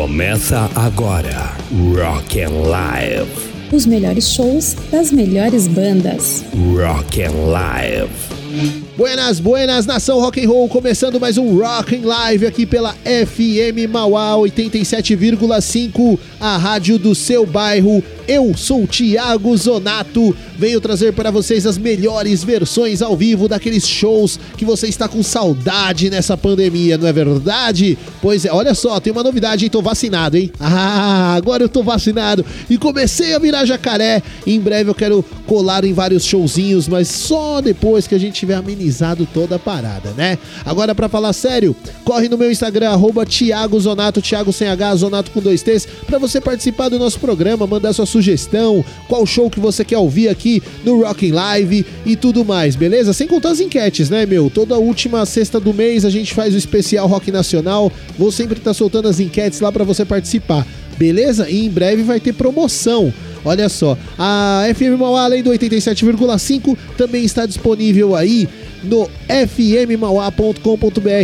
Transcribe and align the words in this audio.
Começa 0.00 0.70
agora 0.74 1.54
Rock 1.94 2.40
and 2.40 2.70
Live. 2.70 3.30
Os 3.70 3.84
melhores 3.84 4.30
shows 4.30 4.74
das 4.90 5.12
melhores 5.12 5.68
bandas. 5.68 6.42
Rock 6.74 7.22
and 7.22 7.52
Live. 7.52 8.89
Buenas, 9.00 9.40
buenas, 9.40 9.86
nação 9.86 10.20
rock 10.20 10.44
and 10.44 10.46
roll, 10.46 10.68
começando 10.68 11.18
mais 11.18 11.38
um 11.38 11.58
Rock 11.58 11.96
Live 11.96 12.44
aqui 12.44 12.66
pela 12.66 12.92
FM 12.92 13.90
Mauá 13.90 14.34
87,5, 14.34 16.18
a 16.38 16.58
rádio 16.58 16.98
do 16.98 17.14
seu 17.14 17.46
bairro. 17.46 18.04
Eu 18.28 18.54
sou 18.54 18.86
Thiago 18.86 19.56
Zonato, 19.56 20.36
venho 20.56 20.82
trazer 20.82 21.14
para 21.14 21.30
vocês 21.30 21.66
as 21.66 21.78
melhores 21.78 22.44
versões 22.44 23.00
ao 23.00 23.16
vivo 23.16 23.48
daqueles 23.48 23.88
shows 23.88 24.38
que 24.56 24.66
você 24.66 24.86
está 24.86 25.08
com 25.08 25.22
saudade 25.22 26.10
nessa 26.10 26.36
pandemia, 26.36 26.98
não 26.98 27.08
é 27.08 27.12
verdade? 27.12 27.98
Pois 28.20 28.44
é, 28.44 28.52
olha 28.52 28.74
só, 28.74 29.00
tem 29.00 29.12
uma 29.14 29.22
novidade, 29.22 29.64
hein? 29.64 29.70
Tô 29.70 29.80
vacinado, 29.80 30.36
hein? 30.36 30.52
Ah, 30.60 31.34
agora 31.34 31.62
eu 31.64 31.68
tô 31.68 31.82
vacinado 31.82 32.44
e 32.68 32.78
comecei 32.78 33.34
a 33.34 33.38
virar 33.38 33.64
jacaré. 33.64 34.22
Em 34.46 34.60
breve 34.60 34.90
eu 34.90 34.94
quero 34.94 35.24
colar 35.46 35.84
em 35.84 35.92
vários 35.92 36.24
showzinhos, 36.24 36.86
mas 36.86 37.08
só 37.08 37.60
depois 37.60 38.06
que 38.06 38.14
a 38.14 38.18
gente 38.18 38.34
tiver 38.34 38.54
amenizado 38.54 38.89
toda 39.32 39.56
a 39.56 39.58
parada, 39.58 40.10
né? 40.16 40.38
Agora, 40.64 40.94
para 40.94 41.08
falar 41.08 41.32
sério, 41.32 41.74
corre 42.04 42.28
no 42.28 42.38
meu 42.38 42.50
Instagram, 42.50 42.90
arroba 42.90 43.24
Thiago 43.24 43.78
Zonato, 43.78 44.20
Thiago 44.20 44.52
sem 44.52 44.68
H, 44.68 44.96
Zonato 44.96 45.30
com 45.30 45.40
dois 45.40 45.62
T's, 45.62 45.86
para 46.06 46.18
você 46.18 46.40
participar 46.40 46.88
do 46.88 46.98
nosso 46.98 47.18
programa, 47.18 47.66
mandar 47.66 47.92
sua 47.92 48.06
sugestão, 48.06 48.84
qual 49.08 49.24
show 49.26 49.50
que 49.50 49.60
você 49.60 49.84
quer 49.84 49.98
ouvir 49.98 50.28
aqui 50.28 50.62
no 50.84 51.02
Rocking 51.02 51.32
Live 51.32 51.86
e 52.04 52.16
tudo 52.16 52.44
mais, 52.44 52.76
beleza? 52.76 53.12
Sem 53.12 53.26
contar 53.26 53.50
as 53.50 53.60
enquetes, 53.60 54.10
né, 54.10 54.26
meu? 54.26 54.50
Toda 54.50 54.76
última 54.76 55.24
sexta 55.26 55.60
do 55.60 55.72
mês 55.72 56.04
a 56.04 56.10
gente 56.10 56.34
faz 56.34 56.54
o 56.54 56.58
especial 56.58 57.06
Rock 57.06 57.30
Nacional. 57.30 57.92
Vou 58.18 58.30
sempre 58.32 58.58
estar 58.58 58.70
tá 58.70 58.74
soltando 58.74 59.08
as 59.08 59.20
enquetes 59.20 59.60
lá 59.60 59.70
para 59.70 59.84
você 59.84 60.04
participar, 60.04 60.66
beleza? 60.98 61.48
E 61.48 61.66
em 61.66 61.70
breve 61.70 62.02
vai 62.02 62.20
ter 62.20 62.32
promoção. 62.32 63.12
Olha 63.44 63.68
só, 63.68 63.96
a 64.18 64.64
FM 64.74 64.98
Mauá, 64.98 65.24
além 65.24 65.42
do 65.42 65.50
87,5, 65.50 66.76
também 66.96 67.24
está 67.24 67.46
disponível 67.46 68.14
aí 68.14 68.48
no 68.82 69.08
fmmauá.com.br. 69.28 70.60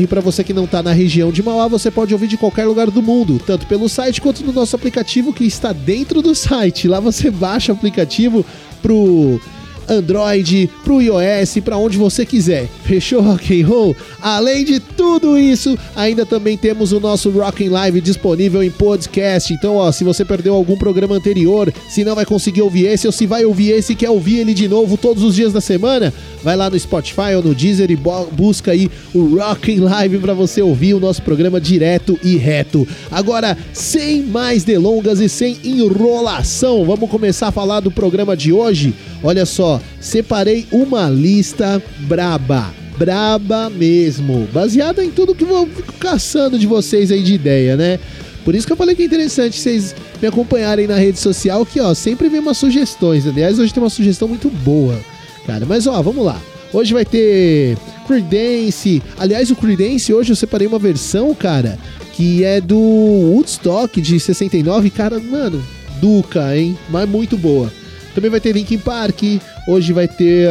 Para 0.09 0.21
você 0.21 0.45
que 0.45 0.53
não 0.53 0.65
está 0.65 0.83
na 0.83 0.93
região 0.93 1.31
de 1.31 1.43
Mauá, 1.43 1.69
você 1.69 1.91
pode 1.91 2.13
ouvir 2.13 2.29
de 2.29 2.37
qualquer 2.37 2.65
lugar 2.65 2.91
do 2.91 3.03
mundo, 3.03 3.41
tanto 3.45 3.67
pelo 3.67 3.89
site 3.89 4.21
quanto 4.21 4.45
no 4.45 4.53
nosso 4.53 4.77
aplicativo 4.77 5.33
que 5.33 5.45
está 5.45 5.73
dentro 5.73 6.21
do 6.23 6.35
site. 6.35 6.89
Lá 6.89 7.01
você 7.01 7.31
baixa 7.31 7.73
o 7.73 7.77
aplicativo 7.77 8.45
pro 8.83 9.41
Android, 9.89 10.69
pro 10.85 11.01
iOS, 11.01 11.59
para 11.65 11.77
onde 11.77 11.97
você 11.97 12.25
quiser. 12.25 12.69
Fechou 12.85 13.21
rock 13.21 13.61
and 13.61 13.67
roll? 13.67 13.97
Além 14.21 14.65
de 14.65 14.81
tudo 14.81 15.39
isso, 15.39 15.79
ainda 15.95 16.25
também 16.25 16.57
temos 16.57 16.93
o 16.93 17.01
nosso 17.01 17.31
Rock 17.31 17.69
Live 17.69 18.01
disponível 18.01 18.63
em 18.63 18.71
podcast. 18.71 19.53
Então, 19.53 19.77
ó, 19.77 19.91
se 19.93 20.05
você 20.05 20.25
perdeu 20.25 20.55
algum 20.55 20.77
programa 20.77 21.15
anterior, 21.15 21.73
se 21.89 22.05
não 22.05 22.15
vai 22.15 22.25
conseguir 22.25 22.63
ouvir 22.63 22.87
esse 22.87 23.07
ou 23.07 23.13
se 23.13 23.27
vai 23.27 23.45
ouvir 23.45 23.71
esse 23.71 23.93
e 23.93 23.97
quer 23.97 24.11
ouvir 24.11 24.39
ele 24.39 24.55
de 24.55 24.69
novo 24.69 24.97
todos 24.97 25.23
os 25.23 25.35
dias 25.35 25.53
da 25.53 25.61
semana, 25.61 26.13
vai 26.43 26.57
lá 26.57 26.71
no 26.71 26.79
Spotify 26.79 27.35
ou 27.37 27.43
no 27.43 27.55
Deezer 27.55 27.91
e 27.91 27.99
busca 28.33 28.73
aí 28.73 28.91
o 29.15 29.37
Rock 29.37 29.79
Live 29.79 30.19
para 30.19 30.35
você 30.35 30.63
ouvir 30.63 30.95
o 30.95 31.01
nosso 31.01 31.23
programa 31.23 31.61
direto 31.61 32.19
e 32.23 32.37
reto. 32.37 32.87
Agora, 33.11 33.57
sem 33.73 34.23
mais 34.23 34.65
delongas 34.65 35.21
e 35.21 35.29
sem 35.29 35.57
enrolação, 35.65 36.85
vamos 36.85 37.11
começar 37.11 37.49
a 37.49 37.53
falar 37.53 37.81
do 37.81 37.91
programa 37.91 38.37
de 38.37 38.53
hoje. 38.53 38.95
Olha 39.23 39.47
só, 39.47 39.76
separei 40.01 40.67
uma 40.71 41.09
lista 41.09 41.83
braba. 42.01 42.73
Braba 42.99 43.69
mesmo. 43.69 44.49
Baseada 44.53 45.05
em 45.05 45.11
tudo 45.11 45.35
que 45.35 45.45
eu 45.45 45.67
fico 45.67 45.93
caçando 45.95 46.59
de 46.59 46.67
vocês 46.67 47.11
aí 47.11 47.23
de 47.23 47.35
ideia, 47.35 47.77
né? 47.77 47.99
Por 48.45 48.55
isso 48.55 48.67
que 48.67 48.73
eu 48.73 48.77
falei 48.77 48.95
que 48.95 49.03
é 49.03 49.07
interessante 49.07 49.59
vocês 49.59 49.95
me 50.23 50.29
acompanharem 50.29 50.87
na 50.87 50.97
rede 50.97 51.19
social, 51.19 51.67
que 51.67 51.81
ó, 51.81 51.93
sempre 51.95 52.29
vem 52.29 52.41
umas 52.41 52.57
sugestões. 52.57 53.27
Aliás, 53.27 53.59
hoje 53.59 53.75
tem 53.75 53.83
uma 53.83 53.91
sugestão 53.91 54.29
muito 54.29 54.49
boa, 54.49 54.99
cara. 55.47 55.67
Mas 55.67 55.87
ó, 55.87 56.01
vamos 56.01 56.25
lá. 56.25 56.41
Hoje 56.73 56.95
vai 56.95 57.05
ter 57.05 57.77
Creedence. 58.07 59.03
Aliás, 59.19 59.51
o 59.51 59.57
Creedence 59.57 60.13
hoje 60.15 60.31
eu 60.31 60.37
separei 60.37 60.67
uma 60.67 60.79
versão, 60.79 61.35
cara, 61.35 61.79
que 62.13 62.45
é 62.45 62.61
do 62.61 62.79
Woodstock 62.79 64.01
de 64.01 64.21
69. 64.21 64.91
Cara, 64.91 65.19
mano, 65.19 65.63
Duca, 66.01 66.57
hein? 66.57 66.79
Mas 66.89 67.09
muito 67.09 67.37
boa. 67.37 67.73
Também 68.17 68.31
vai 68.31 68.41
ter 68.41 68.53
Linkin 68.53 68.79
Park, 68.79 69.23
hoje 69.69 69.93
vai 69.93 70.09
ter 70.09 70.49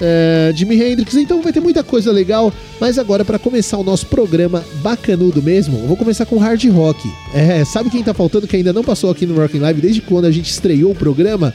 é, 0.00 0.50
Jimi 0.56 0.82
Hendrix, 0.82 1.14
então 1.14 1.42
vai 1.42 1.52
ter 1.52 1.60
muita 1.60 1.84
coisa 1.84 2.10
legal. 2.10 2.50
Mas 2.80 2.98
agora, 2.98 3.22
para 3.22 3.38
começar 3.38 3.76
o 3.76 3.84
nosso 3.84 4.06
programa 4.06 4.64
bacanudo 4.82 5.42
mesmo, 5.42 5.78
eu 5.80 5.86
vou 5.86 5.94
começar 5.94 6.24
com 6.24 6.38
hard 6.38 6.64
rock. 6.70 7.06
É, 7.34 7.62
sabe 7.66 7.90
quem 7.90 8.02
tá 8.02 8.14
faltando 8.14 8.46
que 8.46 8.56
ainda 8.56 8.72
não 8.72 8.82
passou 8.82 9.10
aqui 9.10 9.26
no 9.26 9.38
Rockin' 9.38 9.58
Live 9.58 9.82
desde 9.82 10.00
quando 10.00 10.24
a 10.24 10.30
gente 10.30 10.50
estreou 10.50 10.92
o 10.92 10.94
programa? 10.94 11.52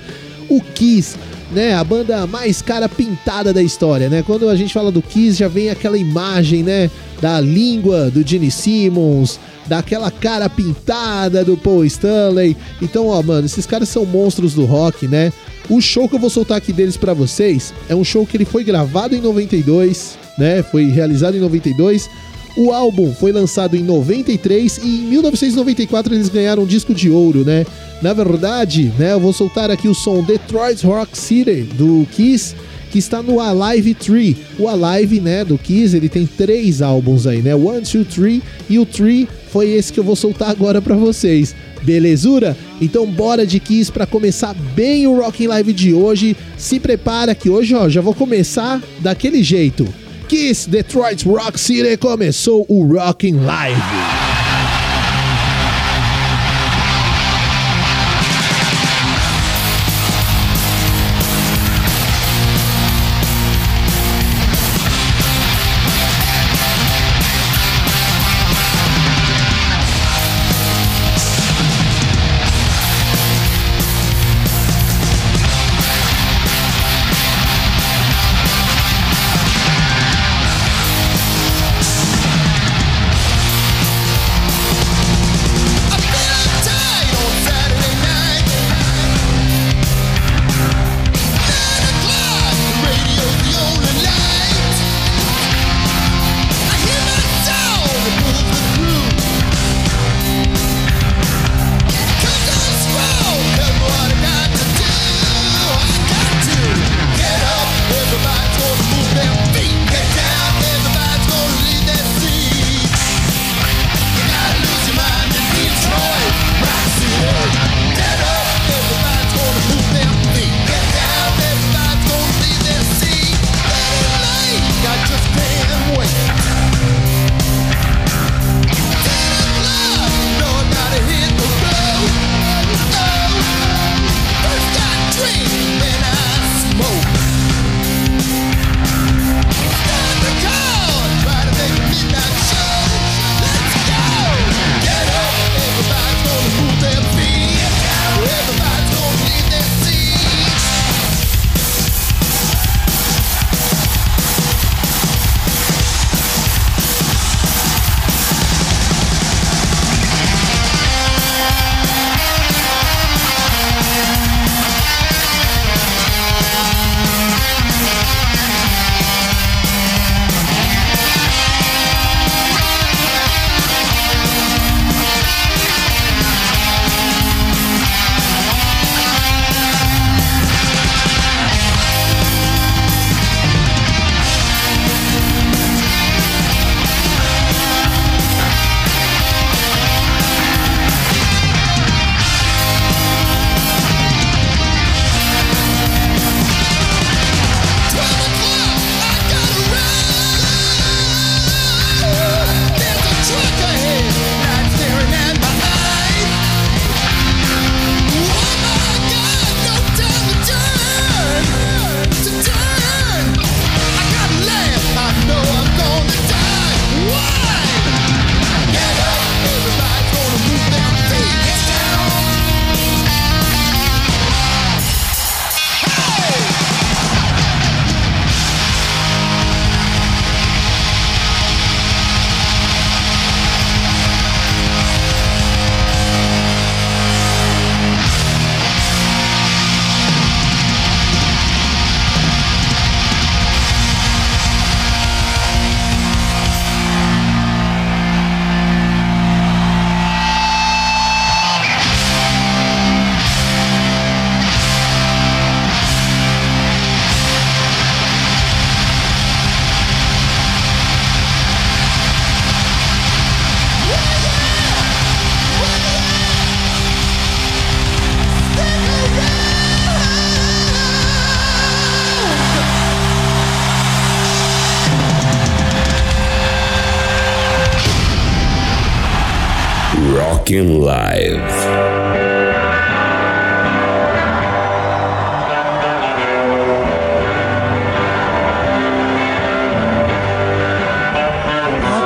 O 0.47 0.61
Kiss 0.61 1.17
né, 1.51 1.73
a 1.73 1.83
banda 1.83 2.27
mais 2.27 2.61
cara 2.61 2.87
pintada 2.87 3.51
da 3.51 3.63
história, 3.63 4.07
né? 4.07 4.23
Quando 4.23 4.47
a 4.47 4.55
gente 4.55 4.71
fala 4.71 4.91
do 4.91 5.01
Kiss, 5.01 5.39
já 5.39 5.47
vem 5.47 5.71
aquela 5.71 5.97
imagem, 5.97 6.61
né, 6.61 6.91
da 7.19 7.41
língua 7.41 8.11
do 8.11 8.25
Gene 8.27 8.51
Simmons, 8.51 9.39
daquela 9.69 10.09
cara 10.09 10.49
pintada 10.49 11.45
do 11.45 11.55
Paul 11.55 11.85
Stanley. 11.85 12.57
Então, 12.81 13.07
ó, 13.07 13.21
mano, 13.21 13.45
esses 13.45 13.65
caras 13.65 13.87
são 13.87 14.03
monstros 14.05 14.55
do 14.55 14.65
rock, 14.65 15.07
né? 15.07 15.31
O 15.69 15.79
show 15.79 16.09
que 16.09 16.15
eu 16.15 16.19
vou 16.19 16.31
soltar 16.31 16.57
aqui 16.57 16.73
deles 16.73 16.97
para 16.97 17.13
vocês 17.13 17.71
é 17.87 17.95
um 17.95 18.03
show 18.03 18.25
que 18.25 18.35
ele 18.35 18.45
foi 18.45 18.63
gravado 18.63 19.15
em 19.15 19.21
92, 19.21 20.17
né? 20.37 20.63
Foi 20.63 20.85
realizado 20.85 21.37
em 21.37 21.39
92. 21.39 22.09
O 22.57 22.71
álbum 22.71 23.13
foi 23.13 23.31
lançado 23.31 23.77
em 23.77 23.83
93 23.83 24.79
e 24.79 24.87
em 24.87 25.01
1994 25.11 26.13
eles 26.13 26.27
ganharam 26.27 26.63
um 26.63 26.65
disco 26.65 26.93
de 26.93 27.09
ouro, 27.09 27.45
né? 27.45 27.65
Na 28.01 28.11
verdade, 28.11 28.91
né, 28.97 29.13
eu 29.13 29.19
vou 29.19 29.31
soltar 29.31 29.69
aqui 29.69 29.87
o 29.87 29.93
som 29.93 30.23
Detroit 30.23 30.83
Rock 30.83 31.17
City 31.17 31.61
do 31.61 32.07
Kiss 32.11 32.55
que 32.89 32.99
está 32.99 33.21
no 33.21 33.39
Alive 33.39 33.93
3. 33.93 34.35
O 34.57 34.67
Alive, 34.67 35.19
né, 35.19 35.43
do 35.45 35.57
Kiss, 35.57 35.95
ele 35.95 36.09
tem 36.09 36.25
três 36.25 36.81
álbuns 36.81 37.27
aí, 37.27 37.41
né? 37.41 37.55
One, 37.55 37.81
Two, 37.81 38.05
Three 38.05 38.41
e 38.69 38.79
o 38.79 38.85
Three 38.85 39.27
foi 39.51 39.69
esse 39.69 39.91
que 39.91 39.99
eu 39.99 40.03
vou 40.03 40.15
soltar 40.15 40.49
agora 40.49 40.81
para 40.81 40.95
vocês. 40.95 41.55
Belezura? 41.81 42.57
Então 42.81 43.05
bora 43.05 43.45
de 43.45 43.59
Kiss 43.59 43.91
para 43.91 44.05
começar 44.05 44.53
bem 44.75 45.07
o 45.07 45.19
Rocking 45.21 45.47
Live 45.47 45.73
de 45.73 45.93
hoje. 45.93 46.35
Se 46.57 46.79
prepara 46.79 47.33
que 47.33 47.49
hoje, 47.49 47.73
ó, 47.73 47.87
já 47.89 48.01
vou 48.01 48.13
começar 48.13 48.81
daquele 48.99 49.41
jeito. 49.41 49.87
Kiss 50.27 50.69
Detroit 50.69 51.25
Rock 51.25 51.59
City 51.59 51.97
começou 51.97 52.65
o 52.69 52.83
Rocking 52.83 53.37
Live. 53.37 54.28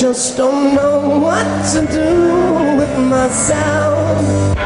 just 0.00 0.38
don't 0.38 0.74
know 0.74 1.18
what 1.18 1.44
to 1.74 1.80
do 1.92 2.78
with 2.78 2.98
myself. 3.10 4.59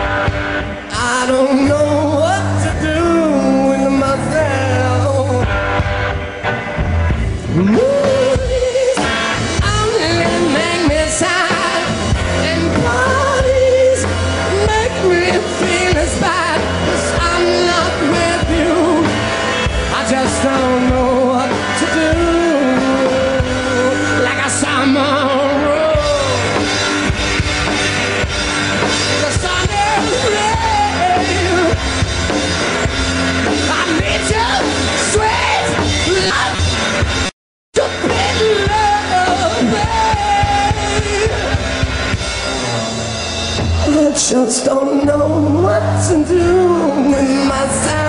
Don't 44.65 45.05
know 45.05 45.61
what 45.63 45.83
to 46.09 46.25
do 46.25 47.11
with 47.11 47.47
myself. 47.47 48.04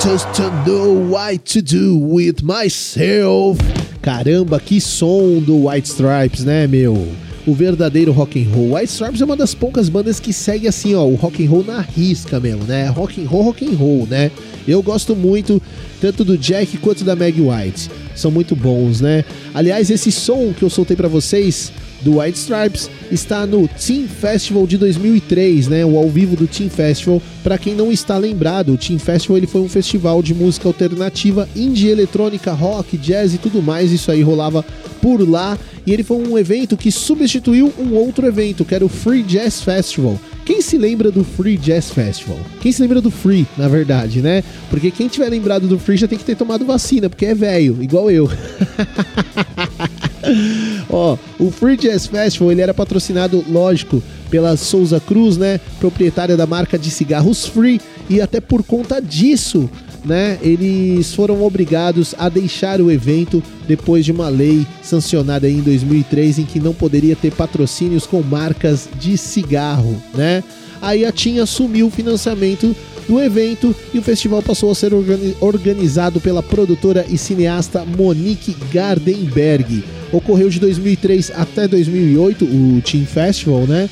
Just 0.00 0.26
don't 0.32 0.66
know 0.66 0.94
what 0.94 1.44
to 1.44 1.60
do 1.60 1.94
with 1.94 2.42
myself. 2.42 3.60
Caramba, 4.00 4.58
que 4.58 4.80
som 4.80 5.40
do 5.40 5.66
White 5.66 5.88
Stripes, 5.88 6.42
né, 6.42 6.66
meu? 6.66 7.06
O 7.46 7.54
verdadeiro 7.54 8.10
rock 8.10 8.42
and 8.42 8.48
roll. 8.48 8.74
White 8.74 8.92
Stripes 8.92 9.20
é 9.20 9.24
uma 9.26 9.36
das 9.36 9.54
poucas 9.54 9.90
bandas 9.90 10.18
que 10.18 10.32
segue 10.32 10.66
assim, 10.66 10.94
ó, 10.94 11.04
o 11.04 11.16
rock 11.16 11.44
and 11.44 11.50
roll 11.50 11.64
na 11.64 11.82
risca 11.82 12.40
mesmo, 12.40 12.64
né? 12.64 12.88
Rock 12.88 13.20
and 13.20 13.28
roll, 13.28 13.42
rock 13.42 13.66
and 13.66 13.76
roll, 13.76 14.06
né? 14.06 14.30
Eu 14.66 14.82
gosto 14.82 15.14
muito 15.14 15.60
tanto 16.00 16.24
do 16.24 16.38
Jack 16.38 16.78
quanto 16.78 17.04
da 17.04 17.14
Meg 17.14 17.38
White. 17.38 17.90
São 18.16 18.30
muito 18.30 18.56
bons, 18.56 19.02
né? 19.02 19.22
Aliás, 19.52 19.90
esse 19.90 20.10
som 20.10 20.54
que 20.54 20.62
eu 20.62 20.70
soltei 20.70 20.96
pra 20.96 21.08
vocês 21.08 21.70
do 22.02 22.18
White 22.18 22.38
Stripes 22.38 22.90
está 23.10 23.46
no 23.46 23.68
Team 23.68 24.06
Festival 24.08 24.66
de 24.66 24.78
2003, 24.78 25.68
né? 25.68 25.84
O 25.84 25.96
ao 25.96 26.08
vivo 26.08 26.36
do 26.36 26.46
Team 26.46 26.70
Festival. 26.70 27.20
Para 27.42 27.58
quem 27.58 27.74
não 27.74 27.90
está 27.90 28.16
lembrado, 28.16 28.72
o 28.72 28.78
Team 28.78 28.98
Festival 28.98 29.38
ele 29.38 29.46
foi 29.46 29.60
um 29.60 29.68
festival 29.68 30.22
de 30.22 30.34
música 30.34 30.68
alternativa, 30.68 31.48
indie, 31.54 31.88
eletrônica, 31.88 32.52
rock, 32.52 32.96
jazz 32.96 33.34
e 33.34 33.38
tudo 33.38 33.62
mais. 33.62 33.92
Isso 33.92 34.10
aí 34.10 34.22
rolava 34.22 34.64
por 35.00 35.26
lá 35.28 35.58
e 35.86 35.92
ele 35.92 36.02
foi 36.02 36.18
um 36.18 36.38
evento 36.38 36.76
que 36.76 36.92
substituiu 36.92 37.72
um 37.78 37.94
outro 37.94 38.26
evento, 38.26 38.64
que 38.64 38.74
era 38.74 38.84
o 38.84 38.88
Free 38.88 39.22
Jazz 39.22 39.62
Festival. 39.62 40.18
Quem 40.44 40.60
se 40.60 40.76
lembra 40.76 41.10
do 41.10 41.24
Free 41.24 41.56
Jazz 41.56 41.90
Festival? 41.90 42.38
Quem 42.60 42.72
se 42.72 42.82
lembra 42.82 43.00
do 43.00 43.10
Free, 43.10 43.46
na 43.56 43.68
verdade, 43.68 44.20
né? 44.20 44.42
Porque 44.68 44.90
quem 44.90 45.08
tiver 45.08 45.28
lembrado 45.28 45.66
do 45.66 45.78
Free 45.78 45.96
já 45.96 46.08
tem 46.08 46.18
que 46.18 46.24
ter 46.24 46.36
tomado 46.36 46.64
vacina, 46.64 47.08
porque 47.08 47.26
é 47.26 47.34
velho, 47.34 47.82
igual 47.82 48.10
eu. 48.10 48.28
Ó, 50.88 51.16
o 51.38 51.50
Free 51.50 51.76
Jazz 51.76 52.06
Festival 52.06 52.52
ele 52.52 52.60
era 52.60 52.74
patrocinado, 52.74 53.44
lógico, 53.48 54.02
pela 54.30 54.56
Souza 54.56 55.00
Cruz, 55.00 55.36
né, 55.36 55.60
proprietária 55.78 56.36
da 56.36 56.46
marca 56.46 56.78
de 56.78 56.90
cigarros 56.90 57.46
Free, 57.46 57.80
e 58.08 58.20
até 58.20 58.40
por 58.40 58.62
conta 58.62 59.00
disso, 59.00 59.68
né, 60.04 60.38
eles 60.42 61.14
foram 61.14 61.42
obrigados 61.42 62.14
a 62.18 62.28
deixar 62.28 62.80
o 62.80 62.90
evento 62.90 63.42
depois 63.68 64.04
de 64.04 64.12
uma 64.12 64.28
lei 64.28 64.66
sancionada 64.82 65.48
em 65.48 65.60
2003 65.60 66.38
em 66.38 66.44
que 66.44 66.58
não 66.58 66.72
poderia 66.72 67.14
ter 67.14 67.32
patrocínios 67.32 68.06
com 68.06 68.22
marcas 68.22 68.88
de 68.98 69.16
cigarro, 69.16 70.00
né? 70.14 70.42
Aí 70.82 71.04
a 71.04 71.12
TIM 71.12 71.40
assumiu 71.40 71.88
o 71.88 71.90
financiamento 71.90 72.74
do 73.06 73.20
evento 73.20 73.76
e 73.92 73.98
o 73.98 74.02
festival 74.02 74.42
passou 74.42 74.70
a 74.70 74.74
ser 74.74 74.94
organi- 74.94 75.34
organizado 75.40 76.20
pela 76.20 76.42
produtora 76.42 77.04
e 77.06 77.18
cineasta 77.18 77.84
Monique 77.84 78.56
Gardenberg. 78.72 79.84
Ocorreu 80.12 80.48
de 80.48 80.58
2003 80.58 81.32
até 81.34 81.68
2008 81.68 82.44
o 82.44 82.82
Team 82.82 83.04
Festival, 83.04 83.66
né? 83.66 83.88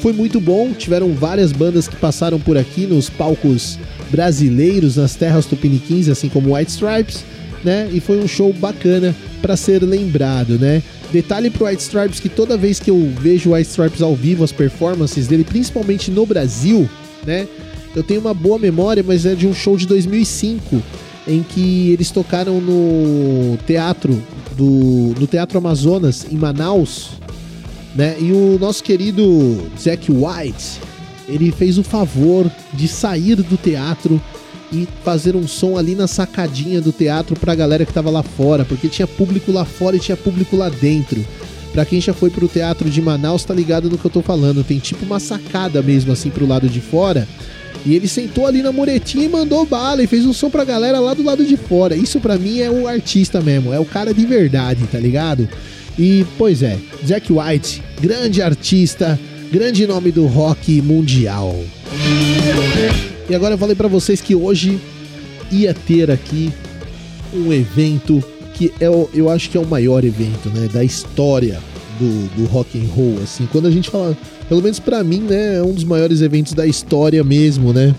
Foi 0.00 0.12
muito 0.12 0.40
bom, 0.40 0.72
tiveram 0.72 1.12
várias 1.12 1.52
bandas 1.52 1.86
que 1.86 1.96
passaram 1.96 2.40
por 2.40 2.56
aqui 2.56 2.86
nos 2.86 3.10
palcos 3.10 3.78
brasileiros, 4.10 4.96
nas 4.96 5.14
terras 5.14 5.44
tupiniquins, 5.44 6.08
assim 6.08 6.30
como 6.30 6.56
White 6.56 6.70
Stripes, 6.70 7.22
né? 7.62 7.88
E 7.92 8.00
foi 8.00 8.18
um 8.18 8.26
show 8.26 8.52
bacana 8.52 9.14
para 9.42 9.56
ser 9.56 9.82
lembrado, 9.82 10.58
né? 10.58 10.82
Detalhe 11.12 11.50
pro 11.50 11.66
White 11.66 11.82
Stripes 11.82 12.20
que 12.20 12.28
toda 12.28 12.56
vez 12.56 12.80
que 12.80 12.90
eu 12.90 13.12
vejo 13.20 13.50
o 13.50 13.54
White 13.54 13.68
Stripes 13.68 14.00
ao 14.00 14.14
vivo, 14.14 14.42
as 14.42 14.52
performances 14.52 15.26
dele, 15.26 15.44
principalmente 15.44 16.10
no 16.10 16.24
Brasil, 16.24 16.88
né? 17.26 17.46
Eu 17.94 18.02
tenho 18.02 18.20
uma 18.20 18.32
boa 18.32 18.58
memória, 18.58 19.04
mas 19.06 19.26
é 19.26 19.34
de 19.34 19.46
um 19.46 19.52
show 19.52 19.76
de 19.76 19.86
2005 19.86 20.82
em 21.26 21.42
que 21.42 21.90
eles 21.90 22.10
tocaram 22.10 22.60
no 22.60 23.58
teatro 23.66 24.22
do 24.60 25.14
no 25.18 25.26
Teatro 25.26 25.56
Amazonas 25.56 26.26
em 26.30 26.36
Manaus, 26.36 27.12
né? 27.94 28.16
E 28.20 28.30
o 28.32 28.58
nosso 28.60 28.84
querido 28.84 29.58
Zack 29.78 30.12
White, 30.12 30.80
ele 31.26 31.50
fez 31.50 31.78
o 31.78 31.82
favor 31.82 32.50
de 32.74 32.86
sair 32.86 33.36
do 33.36 33.56
teatro 33.56 34.20
e 34.70 34.86
fazer 35.02 35.34
um 35.34 35.48
som 35.48 35.76
ali 35.76 35.94
na 35.94 36.06
sacadinha 36.06 36.80
do 36.80 36.92
teatro 36.92 37.34
pra 37.34 37.54
galera 37.54 37.86
que 37.86 37.92
tava 37.92 38.10
lá 38.10 38.22
fora, 38.22 38.64
porque 38.64 38.88
tinha 38.88 39.06
público 39.06 39.50
lá 39.50 39.64
fora 39.64 39.96
e 39.96 40.00
tinha 40.00 40.16
público 40.16 40.56
lá 40.56 40.68
dentro. 40.68 41.24
Pra 41.72 41.84
quem 41.84 42.00
já 42.00 42.12
foi 42.12 42.30
pro 42.30 42.48
teatro 42.48 42.90
de 42.90 43.00
Manaus, 43.00 43.44
tá 43.44 43.54
ligado 43.54 43.88
no 43.88 43.96
que 43.96 44.04
eu 44.04 44.10
tô 44.10 44.20
falando. 44.20 44.64
Tem 44.64 44.78
tipo 44.78 45.04
uma 45.04 45.20
sacada 45.20 45.80
mesmo 45.80 46.12
assim 46.12 46.28
pro 46.28 46.46
lado 46.46 46.68
de 46.68 46.80
fora. 46.80 47.26
E 47.84 47.94
ele 47.94 48.06
sentou 48.06 48.46
ali 48.46 48.62
na 48.62 48.72
muretinha 48.72 49.24
e 49.24 49.28
mandou 49.28 49.64
bala 49.64 50.02
e 50.02 50.06
fez 50.06 50.26
um 50.26 50.32
som 50.32 50.50
pra 50.50 50.64
galera 50.64 51.00
lá 51.00 51.14
do 51.14 51.22
lado 51.22 51.44
de 51.44 51.56
fora. 51.56 51.96
Isso 51.96 52.20
pra 52.20 52.36
mim 52.36 52.60
é 52.60 52.70
o 52.70 52.86
artista 52.86 53.40
mesmo, 53.40 53.72
é 53.72 53.80
o 53.80 53.84
cara 53.84 54.12
de 54.12 54.26
verdade, 54.26 54.86
tá 54.86 54.98
ligado? 54.98 55.48
E, 55.98 56.26
pois 56.36 56.62
é, 56.62 56.78
Jack 57.02 57.32
White, 57.32 57.82
grande 58.00 58.42
artista, 58.42 59.18
grande 59.50 59.86
nome 59.86 60.12
do 60.12 60.26
rock 60.26 60.80
mundial. 60.82 61.58
E 63.28 63.34
agora 63.34 63.54
eu 63.54 63.58
falei 63.58 63.74
pra 63.74 63.88
vocês 63.88 64.20
que 64.20 64.34
hoje 64.34 64.78
ia 65.50 65.74
ter 65.74 66.10
aqui 66.10 66.52
um 67.32 67.52
evento 67.52 68.22
que 68.54 68.72
é 68.78 68.90
o, 68.90 69.08
eu 69.14 69.30
acho 69.30 69.48
que 69.48 69.56
é 69.56 69.60
o 69.60 69.66
maior 69.66 70.04
evento, 70.04 70.50
né, 70.50 70.68
da 70.72 70.84
história 70.84 71.60
do, 71.98 72.28
do 72.36 72.44
rock 72.46 72.78
and 72.78 72.88
roll, 72.94 73.18
assim. 73.22 73.48
Quando 73.50 73.66
a 73.66 73.70
gente 73.70 73.88
fala, 73.90 74.16
pelo 74.50 74.60
menos 74.60 74.80
pra 74.80 75.04
mim, 75.04 75.20
né, 75.20 75.58
é 75.58 75.62
um 75.62 75.72
dos 75.72 75.84
maiores 75.84 76.20
eventos 76.20 76.54
da 76.54 76.66
história 76.66 77.22
mesmo, 77.22 77.72
né? 77.72 77.94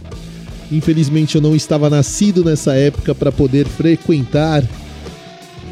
Infelizmente 0.69 1.35
eu 1.35 1.41
não 1.41 1.55
estava 1.55 1.89
nascido 1.89 2.43
nessa 2.43 2.73
época 2.73 3.15
para 3.15 3.31
poder 3.31 3.65
frequentar 3.65 4.61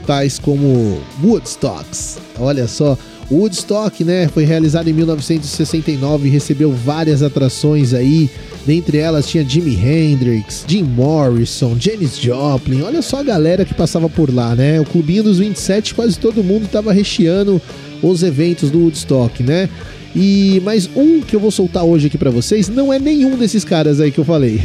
tais 0.07 0.39
como 0.39 1.01
Woodstocks. 1.21 2.19
Olha 2.39 2.65
só, 2.65 2.97
Woodstock, 3.29 4.05
né, 4.05 4.29
foi 4.29 4.45
realizado 4.45 4.87
em 4.87 4.93
1969 4.93 6.29
e 6.29 6.31
recebeu 6.31 6.71
várias 6.71 7.21
atrações 7.21 7.93
aí. 7.93 8.29
Dentre 8.65 8.99
elas 8.99 9.27
tinha 9.27 9.43
Jimi 9.43 9.75
Hendrix, 9.75 10.63
Jim 10.65 10.83
Morrison, 10.83 11.75
Janis 11.77 12.17
Joplin. 12.17 12.83
Olha 12.83 13.01
só 13.01 13.19
a 13.19 13.23
galera 13.23 13.65
que 13.65 13.73
passava 13.73 14.09
por 14.09 14.33
lá, 14.33 14.55
né? 14.55 14.79
O 14.79 14.85
clubinho 14.85 15.23
dos 15.23 15.39
27, 15.39 15.93
quase 15.93 16.17
todo 16.17 16.41
mundo 16.41 16.67
estava 16.67 16.93
recheando 16.93 17.61
os 18.01 18.23
eventos 18.23 18.71
do 18.71 18.79
Woodstock, 18.79 19.43
né? 19.43 19.67
E 20.15 20.59
mais 20.65 20.89
um 20.95 21.21
que 21.21 21.35
eu 21.35 21.39
vou 21.39 21.51
soltar 21.51 21.83
hoje 21.83 22.07
aqui 22.07 22.17
para 22.17 22.31
vocês 22.31 22.67
não 22.67 22.91
é 22.91 22.97
nenhum 22.97 23.37
desses 23.37 23.63
caras 23.63 23.99
aí 23.99 24.11
que 24.11 24.19
eu 24.19 24.25
falei. 24.25 24.59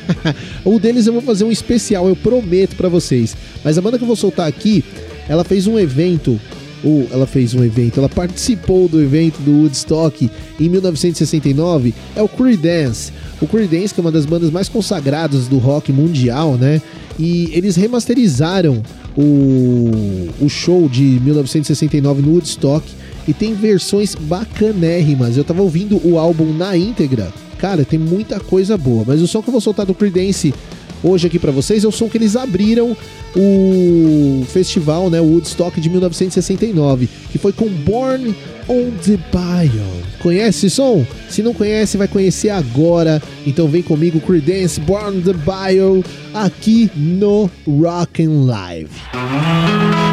o 0.64 0.78
deles 0.78 1.06
eu 1.06 1.12
vou 1.12 1.22
fazer 1.22 1.44
um 1.44 1.52
especial, 1.52 2.08
eu 2.08 2.16
prometo 2.16 2.76
para 2.76 2.88
vocês. 2.88 3.36
Mas 3.62 3.76
a 3.76 3.82
banda 3.82 3.98
que 3.98 4.04
eu 4.04 4.08
vou 4.08 4.16
soltar 4.16 4.48
aqui, 4.48 4.82
ela 5.28 5.44
fez 5.44 5.66
um 5.66 5.78
evento 5.78 6.40
ou 6.82 7.06
ela 7.12 7.26
fez 7.26 7.52
um 7.54 7.62
evento, 7.62 8.00
ela 8.00 8.08
participou 8.08 8.88
do 8.88 9.02
evento 9.02 9.38
do 9.42 9.50
Woodstock 9.50 10.30
em 10.58 10.68
1969, 10.68 11.94
é 12.16 12.22
o 12.22 12.28
Creedence. 12.28 13.12
O 13.38 13.46
Creedence, 13.46 13.92
que 13.92 14.00
é 14.00 14.02
uma 14.02 14.10
das 14.10 14.24
bandas 14.24 14.50
mais 14.50 14.66
consagradas 14.66 15.46
do 15.46 15.58
rock 15.58 15.92
mundial, 15.92 16.56
né? 16.56 16.80
E 17.18 17.50
eles 17.52 17.76
remasterizaram 17.76 18.82
o, 19.14 20.30
o 20.40 20.48
show 20.48 20.88
de 20.88 21.02
1969 21.02 22.22
no 22.22 22.32
Woodstock 22.32 22.99
e 23.26 23.32
tem 23.32 23.54
versões 23.54 24.14
bacanérrimas. 24.14 25.36
Eu 25.36 25.44
tava 25.44 25.62
ouvindo 25.62 26.00
o 26.04 26.18
álbum 26.18 26.52
na 26.52 26.76
íntegra. 26.76 27.32
Cara, 27.58 27.84
tem 27.84 27.98
muita 27.98 28.40
coisa 28.40 28.76
boa, 28.76 29.04
mas 29.06 29.20
o 29.20 29.26
som 29.26 29.42
que 29.42 29.48
eu 29.48 29.52
vou 29.52 29.60
soltar 29.60 29.84
do 29.84 29.94
Creedence 29.94 30.54
hoje 31.02 31.26
aqui 31.26 31.38
para 31.38 31.52
vocês 31.52 31.84
é 31.84 31.88
o 31.88 31.92
som 31.92 32.08
que 32.08 32.16
eles 32.16 32.36
abriram 32.36 32.96
o 33.36 34.44
festival, 34.48 35.10
né, 35.10 35.20
o 35.20 35.24
Woodstock 35.24 35.80
de 35.80 35.88
1969, 35.88 37.08
que 37.30 37.38
foi 37.38 37.52
com 37.52 37.68
Born 37.68 38.34
on 38.68 38.90
the 39.04 39.18
Bayou. 39.32 40.00
Conhece 40.20 40.66
esse 40.66 40.76
som? 40.76 41.04
Se 41.28 41.42
não 41.42 41.54
conhece, 41.54 41.96
vai 41.96 42.08
conhecer 42.08 42.50
agora. 42.50 43.22
Então 43.46 43.68
vem 43.68 43.82
comigo, 43.82 44.20
Creedence 44.20 44.80
Born 44.80 45.18
on 45.18 45.20
the 45.22 45.32
Bayou, 45.32 46.04
aqui 46.34 46.90
no 46.94 47.50
Rock 47.66 48.22
and 48.22 48.44
Live. 48.46 48.90
I 49.12 50.09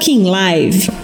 Rocking 0.00 0.24
Live. 0.24 0.99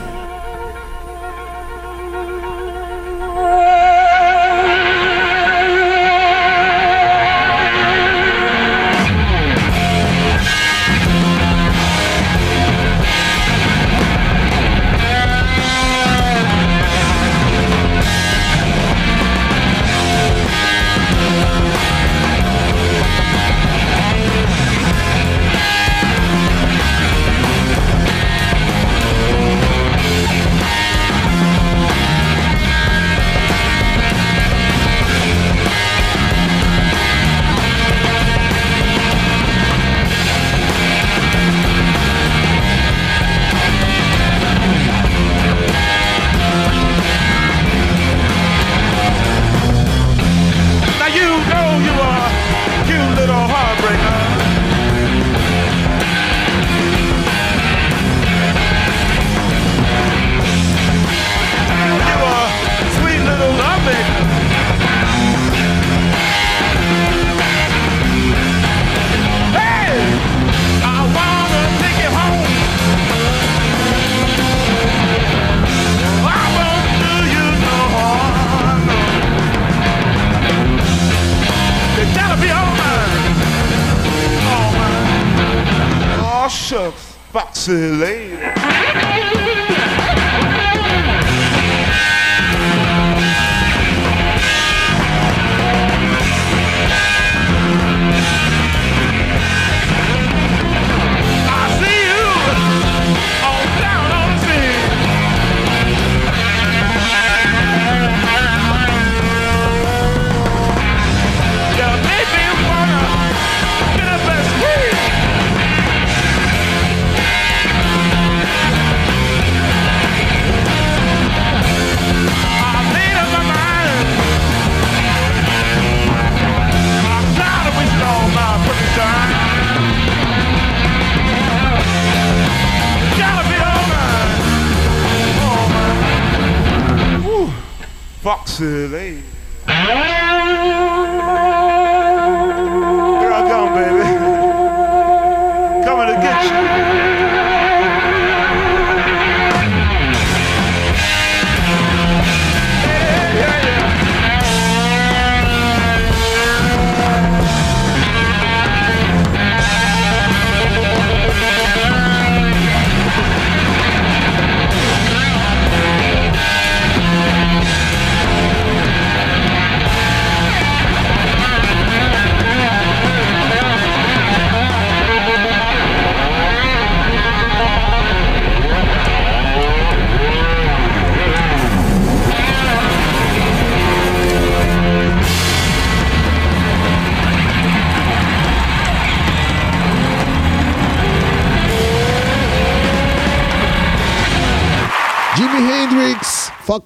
Excellent. 87.68 88.05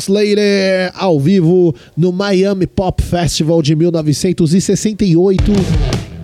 Hendrix, 0.01 0.05
Fox 0.05 0.09
Later, 0.09 0.93
ao 0.95 1.21
vivo 1.21 1.75
no 1.97 2.13
Miami 2.13 2.67
Pop 2.67 3.03
Festival 3.03 3.61
de 3.61 3.75
1968. 3.77 5.53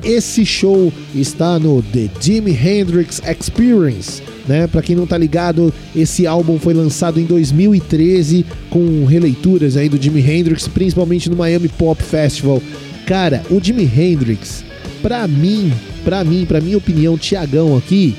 Esse 0.02 0.46
show 0.46 0.92
está 1.14 1.58
no 1.58 1.82
The 1.82 2.08
Jimi 2.20 2.52
Hendrix 2.52 3.20
Experience, 3.26 4.22
né? 4.46 4.66
Para 4.66 4.82
quem 4.82 4.94
não 4.94 5.06
tá 5.06 5.18
ligado, 5.18 5.74
esse 5.94 6.26
álbum 6.26 6.58
foi 6.58 6.74
lançado 6.74 7.18
em 7.20 7.24
2013 7.24 8.46
com 8.70 9.04
releituras 9.04 9.76
aí 9.76 9.88
do 9.88 10.00
Jimi 10.00 10.20
Hendrix, 10.20 10.68
principalmente 10.68 11.28
no 11.28 11.36
Miami 11.36 11.68
Pop 11.68 12.00
Festival. 12.00 12.62
Cara, 13.04 13.42
o 13.50 13.60
Jimi 13.62 13.84
Hendrix, 13.84 14.64
pra 15.02 15.26
mim, 15.26 15.72
pra 16.04 16.22
mim, 16.22 16.46
pra 16.46 16.60
minha 16.60 16.78
opinião, 16.78 17.18
Tiagão 17.18 17.76
aqui, 17.76 18.14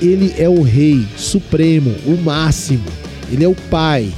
ele 0.00 0.32
é 0.38 0.48
o 0.48 0.62
rei 0.62 1.04
supremo, 1.16 1.92
o 2.06 2.16
máximo. 2.22 2.84
Ele 3.30 3.44
é 3.44 3.48
o 3.48 3.56
pai, 3.68 4.10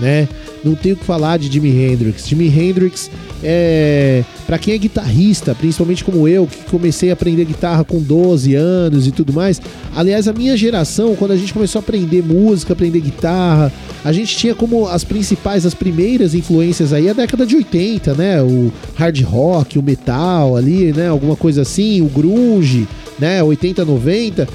né? 0.00 0.28
Não 0.64 0.74
tenho 0.74 0.94
o 0.94 0.98
que 0.98 1.04
falar 1.04 1.38
de 1.38 1.50
Jimi 1.50 1.70
Hendrix. 1.70 2.28
Jimi 2.28 2.48
Hendrix 2.48 3.10
é, 3.42 4.22
para 4.46 4.58
quem 4.58 4.74
é 4.74 4.78
guitarrista, 4.78 5.54
principalmente 5.54 6.04
como 6.04 6.28
eu, 6.28 6.46
que 6.46 6.58
comecei 6.70 7.10
a 7.10 7.12
aprender 7.14 7.44
guitarra 7.44 7.84
com 7.84 8.00
12 8.00 8.54
anos 8.54 9.06
e 9.06 9.12
tudo 9.12 9.32
mais. 9.32 9.60
Aliás, 9.94 10.28
a 10.28 10.32
minha 10.32 10.56
geração, 10.56 11.14
quando 11.16 11.32
a 11.32 11.36
gente 11.36 11.52
começou 11.52 11.78
a 11.78 11.82
aprender 11.82 12.22
música, 12.22 12.72
aprender 12.72 13.00
guitarra, 13.00 13.72
a 14.04 14.12
gente 14.12 14.36
tinha 14.36 14.54
como 14.54 14.86
as 14.86 15.04
principais, 15.04 15.64
as 15.64 15.74
primeiras 15.74 16.34
influências 16.34 16.92
aí 16.92 17.08
a 17.08 17.12
década 17.12 17.46
de 17.46 17.56
80, 17.56 18.14
né? 18.14 18.42
O 18.42 18.72
hard 18.94 19.20
rock, 19.22 19.78
o 19.78 19.82
metal 19.82 20.56
ali, 20.56 20.92
né? 20.92 21.08
Alguma 21.08 21.36
coisa 21.36 21.62
assim, 21.62 22.02
o 22.02 22.06
grunge, 22.06 22.86
né? 23.18 23.42
80, 23.42 23.84
90. 23.84 24.48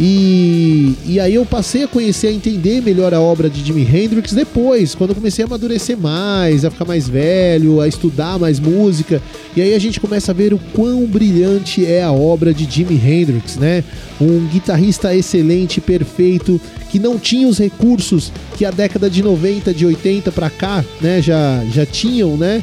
E, 0.00 0.94
e 1.04 1.18
aí 1.18 1.34
eu 1.34 1.44
passei 1.44 1.82
a 1.82 1.88
conhecer, 1.88 2.28
a 2.28 2.32
entender 2.32 2.80
melhor 2.80 3.12
a 3.12 3.20
obra 3.20 3.50
de 3.50 3.64
Jimi 3.64 3.82
Hendrix 3.82 4.32
depois, 4.32 4.94
quando 4.94 5.10
eu 5.10 5.16
comecei 5.16 5.44
a 5.44 5.48
amadurecer 5.48 5.98
mais, 5.98 6.64
a 6.64 6.70
ficar 6.70 6.84
mais 6.84 7.08
velho, 7.08 7.80
a 7.80 7.88
estudar 7.88 8.38
mais 8.38 8.60
música. 8.60 9.20
E 9.56 9.60
aí 9.60 9.74
a 9.74 9.78
gente 9.78 9.98
começa 9.98 10.30
a 10.30 10.34
ver 10.34 10.54
o 10.54 10.60
quão 10.72 11.04
brilhante 11.04 11.84
é 11.84 12.02
a 12.04 12.12
obra 12.12 12.54
de 12.54 12.70
Jimi 12.70 12.94
Hendrix, 12.94 13.56
né? 13.56 13.82
Um 14.20 14.46
guitarrista 14.46 15.14
excelente, 15.14 15.80
perfeito, 15.80 16.60
que 16.90 17.00
não 17.00 17.18
tinha 17.18 17.48
os 17.48 17.58
recursos 17.58 18.32
que 18.56 18.64
a 18.64 18.70
década 18.70 19.10
de 19.10 19.20
90, 19.20 19.74
de 19.74 19.84
80 19.84 20.30
para 20.30 20.48
cá, 20.48 20.84
né, 21.00 21.20
já, 21.20 21.64
já 21.72 21.84
tinham, 21.84 22.36
né? 22.36 22.62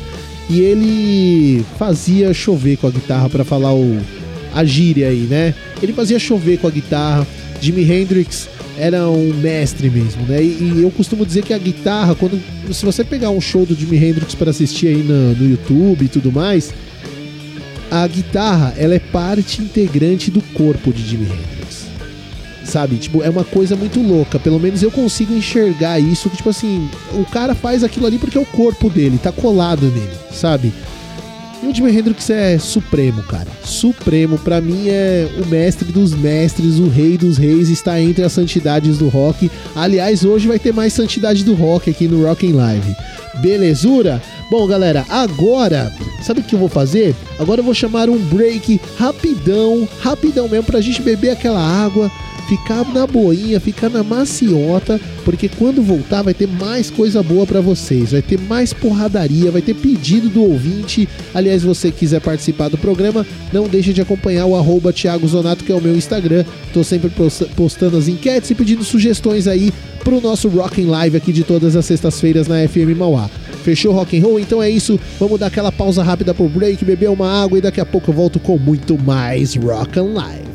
E 0.49 0.61
ele 0.61 1.65
fazia 1.77 2.33
chover 2.33 2.77
com 2.77 2.87
a 2.87 2.91
guitarra 2.91 3.29
para 3.29 3.43
falar 3.43 3.73
o 3.73 3.99
a 4.53 4.63
gíria 4.63 5.09
aí, 5.09 5.27
né? 5.29 5.53
Ele 5.85 5.93
fazia 5.93 6.19
chover 6.19 6.57
com 6.59 6.67
a 6.67 6.71
guitarra. 6.71 7.25
Jimi 7.61 7.89
Hendrix 7.89 8.49
era 8.77 9.07
um 9.09 9.33
mestre 9.33 9.89
mesmo, 9.89 10.23
né? 10.23 10.43
E, 10.43 10.73
e 10.77 10.81
eu 10.81 10.91
costumo 10.91 11.25
dizer 11.25 11.43
que 11.43 11.53
a 11.53 11.57
guitarra, 11.57 12.13
quando 12.15 12.41
se 12.73 12.85
você 12.85 13.03
pegar 13.03 13.29
um 13.29 13.39
show 13.39 13.65
do 13.65 13.73
Jimi 13.73 13.97
Hendrix 13.97 14.35
para 14.35 14.51
assistir 14.51 14.87
aí 14.87 14.97
no, 14.97 15.33
no 15.33 15.49
YouTube 15.49 16.05
e 16.05 16.09
tudo 16.09 16.31
mais, 16.31 16.73
a 17.89 18.05
guitarra 18.07 18.73
ela 18.77 18.95
é 18.95 18.99
parte 18.99 19.61
integrante 19.61 20.29
do 20.29 20.41
corpo 20.41 20.91
de 20.91 21.07
Jimi 21.07 21.25
Hendrix. 21.25 21.85
sabe? 22.65 22.97
Tipo, 22.97 23.23
é 23.23 23.29
uma 23.29 23.43
coisa 23.43 23.75
muito 23.75 24.01
louca. 24.01 24.37
Pelo 24.39 24.59
menos 24.59 24.83
eu 24.83 24.91
consigo 24.91 25.33
enxergar 25.33 25.99
isso, 25.99 26.29
que 26.29 26.37
tipo 26.37 26.49
assim, 26.49 26.89
o 27.13 27.23
cara 27.25 27.55
faz 27.55 27.83
aquilo 27.83 28.05
ali 28.05 28.17
porque 28.17 28.37
é 28.37 28.41
o 28.41 28.45
corpo 28.45 28.89
dele, 28.89 29.17
tá 29.17 29.31
colado 29.31 29.85
nele, 29.85 30.11
sabe? 30.33 30.73
E 31.63 31.67
o 31.67 31.73
Jimi 31.73 31.91
Hendrix 31.91 32.29
é 32.29 32.57
supremo, 32.59 33.23
cara. 33.23 33.47
Supremo, 33.63 34.37
pra 34.37 34.61
mim 34.61 34.87
é 34.89 35.27
o 35.41 35.47
mestre 35.47 35.91
dos 35.91 36.13
mestres, 36.13 36.79
o 36.79 36.87
rei 36.87 37.17
dos 37.17 37.37
reis, 37.37 37.69
está 37.69 37.99
entre 37.99 38.23
as 38.23 38.33
santidades 38.33 38.97
do 38.97 39.07
rock. 39.07 39.49
Aliás, 39.75 40.23
hoje 40.23 40.47
vai 40.47 40.59
ter 40.59 40.73
mais 40.73 40.93
santidade 40.93 41.43
do 41.43 41.53
rock 41.55 41.89
aqui 41.89 42.07
no 42.07 42.25
Rockin' 42.25 42.53
Live. 42.53 42.95
Belezura? 43.41 44.21
Bom, 44.49 44.67
galera, 44.67 45.05
agora, 45.09 45.91
sabe 46.21 46.41
o 46.41 46.43
que 46.43 46.53
eu 46.53 46.59
vou 46.59 46.69
fazer? 46.69 47.15
Agora 47.39 47.61
eu 47.61 47.65
vou 47.65 47.73
chamar 47.73 48.09
um 48.09 48.17
break 48.17 48.79
rapidão, 48.97 49.87
rapidão 50.01 50.47
mesmo, 50.47 50.65
pra 50.65 50.81
gente 50.81 51.01
beber 51.01 51.31
aquela 51.31 51.59
água, 51.59 52.11
ficar 52.47 52.83
na 52.93 53.05
boinha, 53.07 53.59
ficar 53.59 53.89
na 53.89 54.03
maciota, 54.03 54.99
porque 55.23 55.49
quando 55.49 55.81
voltar 55.81 56.21
vai 56.21 56.33
ter 56.33 56.47
mais 56.47 56.89
coisa 56.89 57.21
boa 57.23 57.45
pra 57.45 57.61
vocês, 57.61 58.11
vai 58.11 58.21
ter 58.21 58.39
mais 58.39 58.71
porradaria, 58.73 59.51
vai 59.51 59.61
ter 59.61 59.73
pedido 59.73 60.29
do 60.29 60.43
ouvinte. 60.43 61.07
Aliás, 61.33 61.63
você 61.63 61.91
quiser 61.91 62.21
participar 62.21 62.69
do 62.69 62.77
programa, 62.77 63.25
não 63.51 63.67
deixe 63.67 63.91
de 63.93 64.01
acompanhar 64.01 64.45
o 64.45 64.55
arroba 64.55 64.93
Thiago 64.93 65.27
Zonato, 65.27 65.63
que 65.63 65.71
é 65.71 65.75
o 65.75 65.81
meu 65.81 65.95
Instagram. 65.95 66.45
Tô 66.73 66.83
sempre 66.83 67.09
posta- 67.09 67.47
postando 67.55 67.97
as 67.97 68.07
enquetes 68.07 68.49
e 68.51 68.55
pedindo 68.55 68.83
sugestões 68.83 69.47
aí 69.47 69.71
pro 70.03 70.21
nosso 70.21 70.47
Rockin' 70.47 70.85
Live 70.85 71.17
aqui 71.17 71.33
de 71.33 71.43
todas 71.43 71.75
as 71.75 71.85
sextas-feiras 71.85 72.47
na 72.47 72.67
FM 72.67 72.95
Mauá. 72.97 73.29
Fechou 73.63 73.91
rock 73.91 74.15
and 74.15 74.21
roll? 74.21 74.39
Então 74.39 74.61
é 74.61 74.69
isso. 74.69 74.99
Vamos 75.19 75.39
dar 75.39 75.47
aquela 75.47 75.71
pausa 75.71 76.03
rápida 76.03 76.33
pro 76.33 76.47
break, 76.47 76.85
beber 76.85 77.09
uma 77.09 77.41
água 77.43 77.57
e 77.57 77.61
daqui 77.61 77.81
a 77.81 77.85
pouco 77.85 78.11
eu 78.11 78.15
volto 78.15 78.39
com 78.39 78.57
muito 78.59 78.95
mais 79.01 79.55
Rockin' 79.55 80.13
Live. 80.13 80.54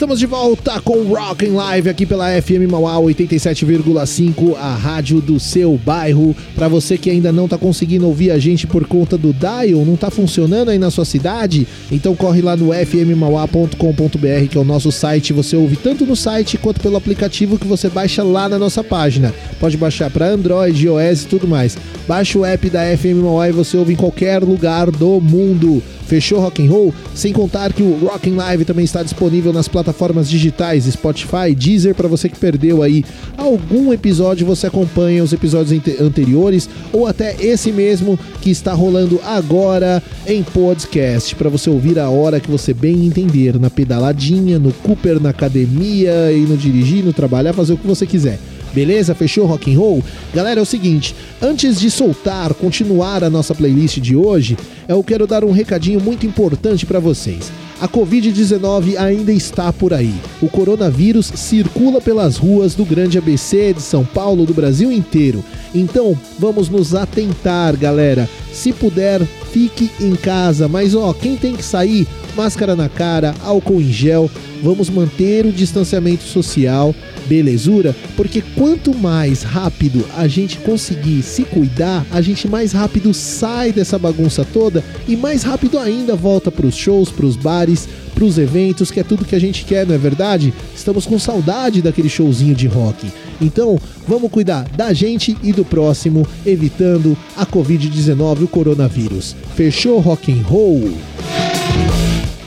Estamos 0.00 0.18
de 0.18 0.24
volta 0.24 0.80
com 0.80 1.02
Rockin' 1.02 1.52
Live 1.52 1.90
aqui 1.90 2.06
pela 2.06 2.30
FM 2.40 2.70
Mauá 2.70 2.94
87,5, 2.94 4.56
a 4.56 4.74
rádio 4.74 5.20
do 5.20 5.38
seu 5.38 5.76
bairro. 5.76 6.34
Para 6.54 6.68
você 6.68 6.96
que 6.96 7.10
ainda 7.10 7.30
não 7.30 7.46
tá 7.46 7.58
conseguindo 7.58 8.06
ouvir 8.06 8.30
a 8.30 8.38
gente 8.38 8.66
por 8.66 8.86
conta 8.86 9.18
do 9.18 9.30
dial, 9.30 9.84
não 9.84 9.96
tá 9.96 10.10
funcionando 10.10 10.70
aí 10.70 10.78
na 10.78 10.90
sua 10.90 11.04
cidade, 11.04 11.68
então 11.92 12.16
corre 12.16 12.40
lá 12.40 12.56
no 12.56 12.70
fmmauá.com.br, 12.72 14.48
que 14.50 14.56
é 14.56 14.60
o 14.60 14.64
nosso 14.64 14.90
site. 14.90 15.34
Você 15.34 15.54
ouve 15.54 15.76
tanto 15.76 16.06
no 16.06 16.16
site 16.16 16.56
quanto 16.56 16.80
pelo 16.80 16.96
aplicativo 16.96 17.58
que 17.58 17.66
você 17.66 17.90
baixa 17.90 18.22
lá 18.22 18.48
na 18.48 18.58
nossa 18.58 18.82
página. 18.82 19.34
Pode 19.60 19.76
baixar 19.76 20.10
para 20.10 20.28
Android, 20.30 20.82
iOS 20.82 21.24
e 21.24 21.26
tudo 21.26 21.46
mais. 21.46 21.76
Baixa 22.08 22.38
o 22.38 22.44
app 22.46 22.70
da 22.70 22.96
FM 22.96 23.22
Mauá 23.22 23.50
e 23.50 23.52
você 23.52 23.76
ouve 23.76 23.92
em 23.92 23.96
qualquer 23.96 24.42
lugar 24.42 24.90
do 24.90 25.20
mundo. 25.20 25.82
Fechou 26.10 26.40
rock 26.40 26.60
and 26.60 26.68
roll? 26.68 26.92
Sem 27.14 27.32
contar 27.32 27.72
que 27.72 27.84
o 27.84 27.96
Rockin' 28.04 28.34
Live 28.34 28.64
também 28.64 28.84
está 28.84 29.00
disponível 29.00 29.52
nas 29.52 29.68
plataformas 29.68 30.28
digitais 30.28 30.82
Spotify, 30.86 31.54
Deezer, 31.56 31.94
para 31.94 32.08
você 32.08 32.28
que 32.28 32.36
perdeu 32.36 32.82
aí 32.82 33.04
algum 33.36 33.92
episódio, 33.92 34.44
você 34.44 34.66
acompanha 34.66 35.22
os 35.22 35.32
episódios 35.32 35.70
ante- 35.70 36.02
anteriores 36.02 36.68
ou 36.92 37.06
até 37.06 37.36
esse 37.40 37.70
mesmo 37.70 38.18
que 38.40 38.50
está 38.50 38.72
rolando 38.72 39.20
agora 39.24 40.02
em 40.26 40.42
podcast, 40.42 41.32
para 41.36 41.48
você 41.48 41.70
ouvir 41.70 41.96
a 42.00 42.10
hora 42.10 42.40
que 42.40 42.50
você 42.50 42.74
bem 42.74 43.06
entender, 43.06 43.60
na 43.60 43.70
pedaladinha, 43.70 44.58
no 44.58 44.72
Cooper, 44.72 45.20
na 45.20 45.28
academia 45.30 46.32
e 46.32 46.40
no 46.40 46.56
dirigir, 46.56 47.04
no 47.04 47.12
trabalhar, 47.12 47.52
fazer 47.52 47.74
o 47.74 47.78
que 47.78 47.86
você 47.86 48.04
quiser. 48.04 48.36
Beleza? 48.72 49.16
Fechou 49.16 49.46
rock 49.46 49.72
and 49.74 49.78
roll? 49.78 50.04
Galera, 50.32 50.60
é 50.60 50.62
o 50.62 50.66
seguinte, 50.66 51.12
antes 51.42 51.80
de 51.80 51.90
soltar, 51.90 52.54
continuar 52.54 53.24
a 53.24 53.28
nossa 53.28 53.52
playlist 53.52 53.98
de 53.98 54.14
hoje, 54.14 54.56
eu 54.96 55.04
quero 55.04 55.26
dar 55.26 55.44
um 55.44 55.52
recadinho 55.52 56.00
muito 56.00 56.26
importante 56.26 56.84
para 56.84 56.98
vocês. 56.98 57.52
A 57.80 57.88
Covid-19 57.88 58.96
ainda 58.98 59.32
está 59.32 59.72
por 59.72 59.94
aí. 59.94 60.14
O 60.42 60.48
coronavírus 60.48 61.32
circula 61.34 62.00
pelas 62.00 62.36
ruas 62.36 62.74
do 62.74 62.84
grande 62.84 63.16
ABC 63.16 63.72
de 63.72 63.80
São 63.80 64.04
Paulo, 64.04 64.44
do 64.44 64.52
Brasil 64.52 64.90
inteiro. 64.90 65.44
Então, 65.74 66.18
vamos 66.38 66.68
nos 66.68 66.94
atentar, 66.94 67.76
galera. 67.76 68.28
Se 68.52 68.72
puder, 68.72 69.22
fique 69.52 69.90
em 70.00 70.14
casa. 70.14 70.68
Mas 70.68 70.94
ó, 70.94 71.12
quem 71.12 71.36
tem 71.36 71.56
que 71.56 71.64
sair, 71.64 72.06
máscara 72.36 72.76
na 72.76 72.88
cara, 72.88 73.34
álcool 73.42 73.80
em 73.80 73.92
gel. 73.92 74.30
Vamos 74.62 74.90
manter 74.90 75.46
o 75.46 75.52
distanciamento 75.52 76.24
social, 76.24 76.94
belezura? 77.26 77.96
Porque 78.14 78.42
quanto 78.54 78.94
mais 78.94 79.42
rápido 79.42 80.04
a 80.16 80.28
gente 80.28 80.58
conseguir 80.58 81.22
se 81.22 81.44
cuidar, 81.44 82.04
a 82.10 82.20
gente 82.20 82.46
mais 82.46 82.72
rápido 82.72 83.14
sai 83.14 83.72
dessa 83.72 83.98
bagunça 83.98 84.44
toda 84.44 84.84
e 85.08 85.16
mais 85.16 85.42
rápido 85.42 85.78
ainda 85.78 86.14
volta 86.14 86.50
para 86.50 86.66
os 86.66 86.76
shows, 86.76 87.10
para 87.10 87.24
os 87.24 87.36
bares, 87.36 87.88
para 88.14 88.24
os 88.24 88.36
eventos, 88.36 88.90
que 88.90 89.00
é 89.00 89.02
tudo 89.02 89.24
que 89.24 89.34
a 89.34 89.40
gente 89.40 89.64
quer, 89.64 89.86
não 89.86 89.94
é 89.94 89.98
verdade? 89.98 90.52
Estamos 90.76 91.06
com 91.06 91.18
saudade 91.18 91.80
daquele 91.80 92.08
showzinho 92.08 92.54
de 92.54 92.66
rock. 92.66 93.10
Então, 93.40 93.78
vamos 94.06 94.30
cuidar 94.30 94.68
da 94.76 94.92
gente 94.92 95.36
e 95.42 95.52
do 95.52 95.64
próximo, 95.64 96.26
evitando 96.44 97.16
a 97.36 97.46
Covid-19, 97.46 98.39
o 98.42 98.48
coronavírus. 98.48 99.36
Fechou 99.54 99.98
rock 100.00 100.32
and 100.32 100.42
roll? 100.42 100.92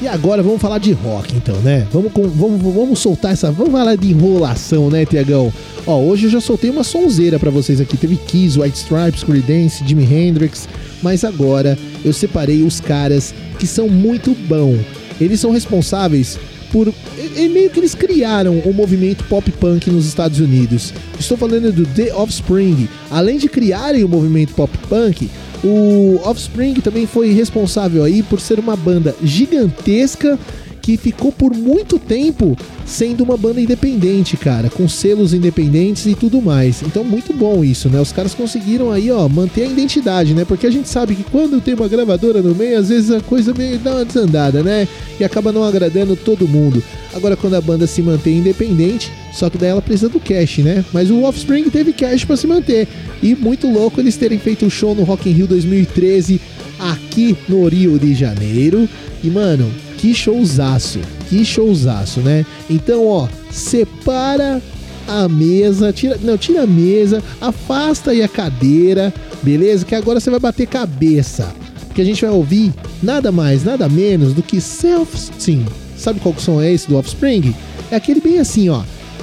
E 0.02 0.08
agora 0.08 0.44
vamos 0.44 0.62
falar 0.62 0.80
de 0.80 0.92
rock, 0.92 1.34
então, 1.34 1.56
né? 1.62 1.88
Vamos, 1.90 2.12
vamos, 2.14 2.62
vamos 2.62 3.00
soltar 3.00 3.32
essa. 3.32 3.50
Vamos 3.52 3.72
falar 3.72 3.96
de 3.96 4.12
enrolação, 4.12 4.90
né, 4.90 5.06
Tiagão? 5.06 5.52
Ó, 5.88 5.98
hoje 5.98 6.26
eu 6.26 6.30
já 6.30 6.42
soltei 6.42 6.70
uma 6.70 6.84
sonzeira 6.84 7.40
pra 7.40 7.50
vocês 7.50 7.80
aqui. 7.80 7.96
Teve 7.96 8.18
Kiss, 8.18 8.60
White 8.60 8.78
Stripes, 8.78 9.24
Creedence, 9.24 9.82
Jimi 9.88 10.04
Hendrix. 10.04 10.68
Mas 11.02 11.24
agora 11.24 11.78
eu 12.04 12.12
separei 12.12 12.64
os 12.64 12.82
caras 12.82 13.34
que 13.58 13.66
são 13.66 13.88
muito 13.88 14.36
bom. 14.48 14.78
Eles 15.22 15.40
são 15.40 15.52
responsáveis 15.52 16.38
por. 16.70 16.94
E 17.38 17.48
meio 17.48 17.70
que 17.70 17.80
eles 17.80 17.96
criaram 17.96 18.60
o 18.60 18.74
movimento 18.74 19.24
pop 19.26 19.50
punk 19.54 19.90
nos 19.90 20.06
Estados 20.06 20.40
Unidos. 20.40 20.94
Estou 21.18 21.38
falando 21.38 21.72
do 21.72 21.86
The 21.86 22.14
Offspring. 22.14 22.90
Além 23.10 23.38
de 23.38 23.48
criarem 23.48 24.04
o 24.04 24.10
movimento 24.10 24.54
pop 24.54 24.78
punk, 24.90 25.30
o 25.64 26.20
Offspring 26.24 26.76
também 26.76 27.06
foi 27.08 27.32
responsável 27.32 28.04
aí 28.04 28.22
por 28.22 28.40
ser 28.40 28.60
uma 28.60 28.76
banda 28.76 29.16
gigantesca 29.24 30.38
que 30.84 30.98
ficou 30.98 31.32
por 31.32 31.56
muito 31.56 31.98
tempo 31.98 32.58
sendo 32.86 33.24
uma 33.24 33.38
banda 33.38 33.62
independente, 33.62 34.36
cara, 34.36 34.70
com 34.70 34.88
selos 34.88 35.34
independentes 35.34 36.06
e 36.06 36.14
tudo 36.14 36.42
mais. 36.42 36.82
Então, 36.82 37.06
muito 37.06 37.32
bom 37.32 37.64
isso, 37.64 37.88
né? 37.88 38.02
Os 38.02 38.12
caras 38.12 38.34
conseguiram 38.34 38.92
aí, 38.92 39.10
ó, 39.10 39.30
manter 39.30 39.64
a 39.64 39.68
identidade, 39.68 40.34
né? 40.34 40.44
Porque 40.44 40.68
a 40.68 40.70
gente 40.70 40.90
sabe 40.90 41.16
que 41.16 41.24
quando 41.24 41.62
tem 41.62 41.74
uma 41.74 41.88
gravadora 41.88 42.42
no 42.42 42.54
meio, 42.54 42.78
às 42.78 42.90
vezes 42.90 43.10
a 43.12 43.22
coisa 43.22 43.54
meio 43.54 43.80
dá 43.80 43.92
uma 43.92 44.04
desandada, 44.04 44.62
né? 44.62 44.86
E 45.18 45.24
acaba 45.24 45.54
não 45.54 45.64
agradando 45.64 46.18
todo 46.18 46.50
mundo. 46.50 46.84
Agora, 47.14 47.38
quando 47.38 47.54
a 47.54 47.62
banda 47.62 47.88
se 47.88 48.02
mantém 48.02 48.40
independente, 48.40 49.10
só 49.32 49.50
que 49.50 49.58
daí 49.58 49.70
ela 49.70 49.82
precisa 49.82 50.10
do 50.10 50.20
cash, 50.20 50.58
né? 50.58 50.84
Mas 50.92 51.10
o 51.10 51.24
Offspring 51.24 51.70
teve 51.70 51.94
cash 51.94 52.26
pra 52.26 52.36
se 52.36 52.46
manter. 52.46 52.90
E 53.22 53.34
muito 53.36 53.72
louco 53.72 54.02
eles 54.02 54.18
terem 54.18 54.38
feito 54.38 54.66
o 54.66 54.70
show 54.70 54.94
no 54.94 55.04
Rock 55.04 55.30
in 55.30 55.34
Rio 55.34 55.48
2013 55.48 56.42
aqui 56.78 57.38
no 57.48 57.66
Rio 57.70 57.98
de 57.98 58.14
Janeiro. 58.14 58.90
E, 59.24 59.30
mano, 59.30 59.72
que 60.04 60.14
showzaço, 60.14 61.00
que 61.30 61.46
showzaço, 61.46 62.20
né? 62.20 62.46
Então, 62.70 63.08
ó, 63.08 63.26
separa 63.50 64.62
a 65.08 65.30
mesa, 65.30 65.94
tira, 65.94 66.20
não, 66.22 66.38
tira 66.38 66.64
a 66.64 66.68
mesa, 66.68 67.24
afasta 67.40 68.12
aí 68.12 68.22
a 68.22 68.28
cadeira, 68.28 69.14
beleza? 69.42 69.86
Que 69.86 69.96
agora 69.96 70.20
você 70.20 70.30
vai 70.30 70.42
bater 70.42 70.68
cabeça. 70.68 71.56
Porque 71.88 72.02
a 72.02 72.06
gente 72.06 72.22
vai 72.22 72.32
ouvir 72.32 72.74
nada 73.02 73.32
mais, 73.32 73.64
nada 73.64 73.88
menos 73.88 74.34
do 74.34 74.44
que 74.44 74.60
Self-Esteem. 74.60 75.66
Sabe 75.96 76.20
qual 76.20 76.36
som 76.38 76.60
é 76.60 76.74
esse 76.74 76.90
do 76.90 76.98
Offspring? 76.98 77.56
É 77.90 77.96
aquele 77.96 78.20
bem 78.20 78.40
assim, 78.40 78.68
ó. 78.68 78.82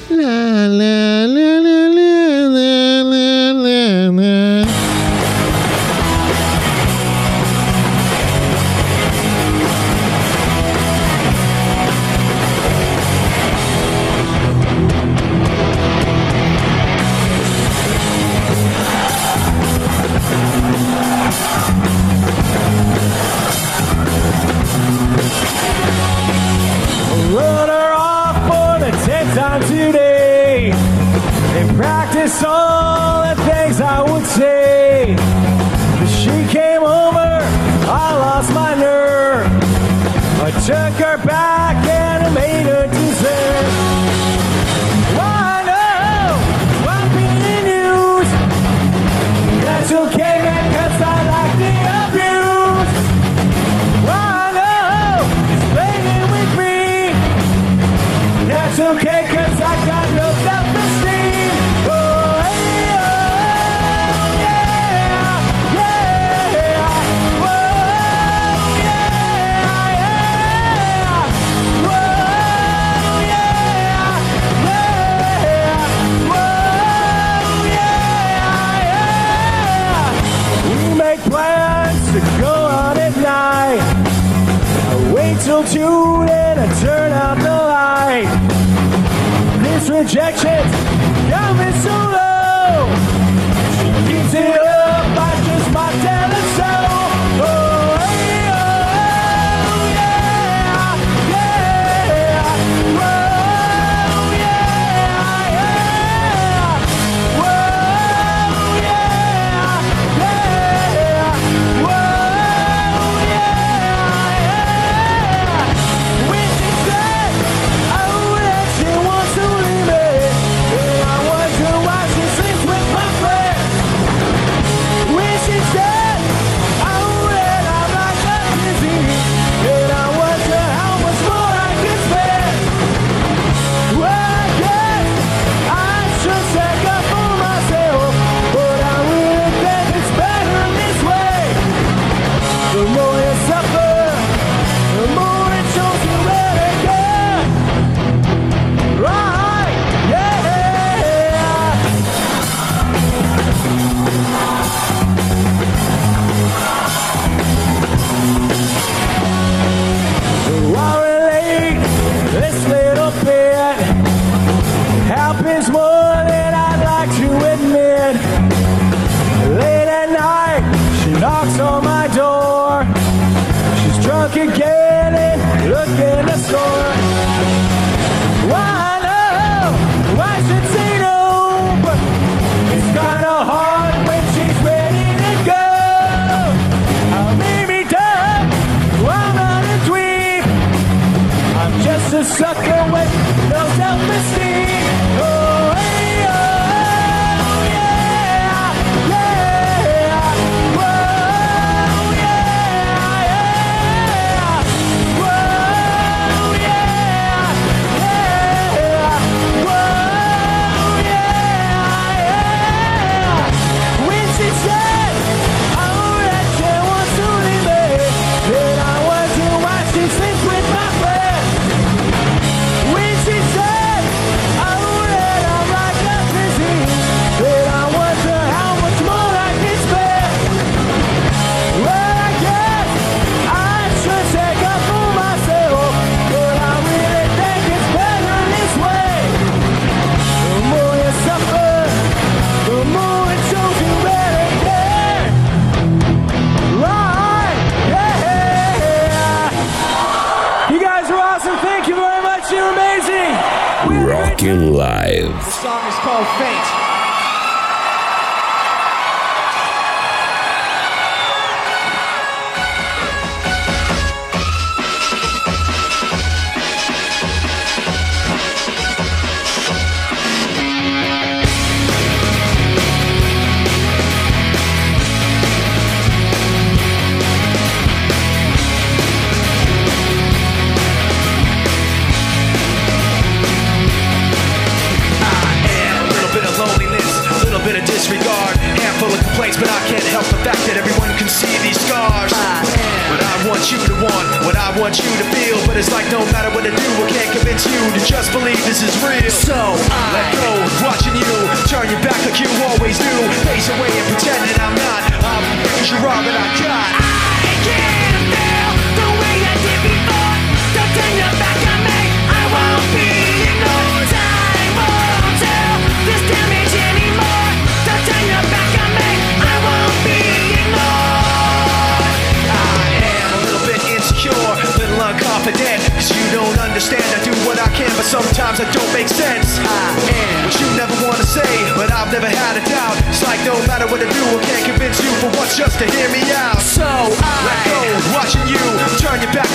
Lá, 0.08 0.66
lá, 0.66 1.26
lá, 1.26 1.60
lá, 1.60 1.88
lá, 1.92 3.02
lá, 3.04 3.52
lá, 3.52 4.12
na. 4.12 4.89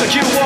what 0.05 0.15
you 0.15 0.21
want. 0.37 0.44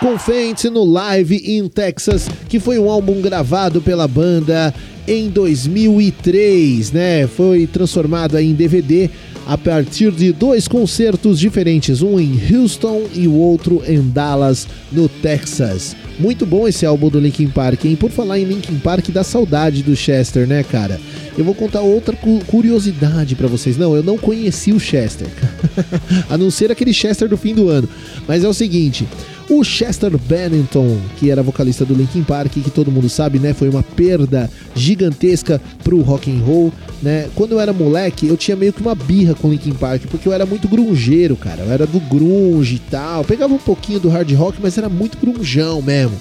Com 0.00 0.18
Fancy 0.18 0.70
no 0.70 0.82
Live 0.84 1.42
in 1.44 1.68
Texas, 1.68 2.26
que 2.48 2.58
foi 2.58 2.78
um 2.78 2.88
álbum 2.88 3.20
gravado 3.20 3.82
pela 3.82 4.08
banda 4.08 4.74
em 5.06 5.28
2003, 5.28 6.90
né? 6.92 7.26
Foi 7.26 7.66
transformado 7.66 8.38
em 8.38 8.54
DVD 8.54 9.10
a 9.46 9.58
partir 9.58 10.10
de 10.12 10.32
dois 10.32 10.66
concertos 10.66 11.38
diferentes, 11.38 12.00
um 12.00 12.18
em 12.18 12.32
Houston 12.50 13.02
e 13.14 13.26
o 13.28 13.34
outro 13.34 13.82
em 13.86 14.00
Dallas, 14.00 14.66
no 14.90 15.06
Texas. 15.08 15.94
Muito 16.18 16.46
bom 16.46 16.66
esse 16.68 16.86
álbum 16.86 17.08
do 17.08 17.18
Linkin 17.20 17.48
Park, 17.48 17.84
hein? 17.84 17.96
Por 17.96 18.10
falar 18.10 18.38
em 18.38 18.44
Linkin 18.44 18.78
Park, 18.78 19.08
dá 19.10 19.24
saudade 19.24 19.82
do 19.82 19.96
Chester, 19.96 20.46
né, 20.46 20.62
cara? 20.62 21.00
Eu 21.36 21.44
vou 21.44 21.54
contar 21.54 21.80
outra 21.80 22.14
cu- 22.16 22.40
curiosidade 22.46 23.34
pra 23.34 23.48
vocês. 23.48 23.76
Não, 23.76 23.94
eu 23.96 24.02
não 24.02 24.16
conheci 24.18 24.72
o 24.72 24.78
Chester, 24.80 25.28
a 26.28 26.38
não 26.38 26.50
ser 26.50 26.70
aquele 26.70 26.92
Chester 26.92 27.28
do 27.28 27.36
fim 27.36 27.54
do 27.54 27.68
ano. 27.68 27.88
Mas 28.28 28.44
é 28.44 28.48
o 28.48 28.54
seguinte, 28.54 29.08
o 29.50 29.64
Chester 29.64 30.16
Bennington, 30.16 30.96
que 31.16 31.28
era 31.28 31.42
vocalista 31.42 31.84
do 31.84 31.92
Linkin 31.92 32.22
Park, 32.22 32.52
que 32.52 32.70
todo 32.70 32.90
mundo 32.90 33.08
sabe, 33.08 33.40
né, 33.40 33.52
foi 33.52 33.68
uma 33.68 33.82
perda 33.82 34.48
gigantesca 34.76 35.60
pro 35.82 36.00
rock 36.02 36.30
and 36.30 36.40
roll, 36.44 36.72
né? 37.02 37.28
Quando 37.34 37.52
eu 37.52 37.60
era 37.60 37.72
moleque, 37.72 38.28
eu 38.28 38.36
tinha 38.36 38.56
meio 38.56 38.72
que 38.72 38.80
uma 38.80 38.94
birra 38.94 39.34
com 39.34 39.48
o 39.48 39.50
Linkin 39.50 39.72
Park, 39.72 40.02
porque 40.08 40.28
eu 40.28 40.32
era 40.32 40.46
muito 40.46 40.68
grungeiro, 40.68 41.34
cara. 41.34 41.62
Eu 41.62 41.72
era 41.72 41.84
do 41.84 41.98
grunge 41.98 42.76
e 42.76 42.78
tal. 42.78 43.24
Pegava 43.24 43.52
um 43.52 43.58
pouquinho 43.58 43.98
do 43.98 44.08
hard 44.08 44.30
rock, 44.34 44.58
mas 44.62 44.78
era 44.78 44.88
muito 44.88 45.18
grunjão 45.18 45.82
mesmo. 45.82 46.16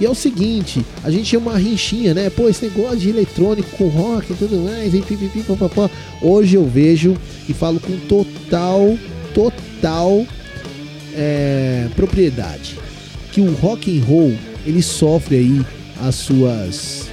E 0.00 0.06
é 0.06 0.10
o 0.10 0.14
seguinte, 0.14 0.82
a 1.04 1.10
gente 1.10 1.24
tinha 1.24 1.38
uma 1.38 1.58
rinchinha, 1.58 2.14
né? 2.14 2.30
Pô, 2.30 2.48
esse 2.48 2.64
negócio 2.64 2.96
de 2.96 3.10
eletrônico 3.10 3.76
com 3.76 3.88
rock 3.88 4.32
e 4.32 4.36
tudo 4.36 4.56
mais, 4.64 4.94
e 4.94 5.02
pipipi. 5.02 5.44
Hoje 6.22 6.56
eu 6.56 6.66
vejo 6.66 7.14
e 7.46 7.52
falo 7.52 7.78
com 7.78 7.94
total, 8.08 8.96
total 9.34 10.24
é, 11.16 11.88
propriedade 11.96 12.76
que 13.32 13.40
o 13.40 13.52
rock 13.54 13.96
and 13.96 14.04
roll 14.04 14.34
ele 14.66 14.82
sofre 14.82 15.36
aí 15.36 15.60
as 16.02 16.14
suas 16.16 17.08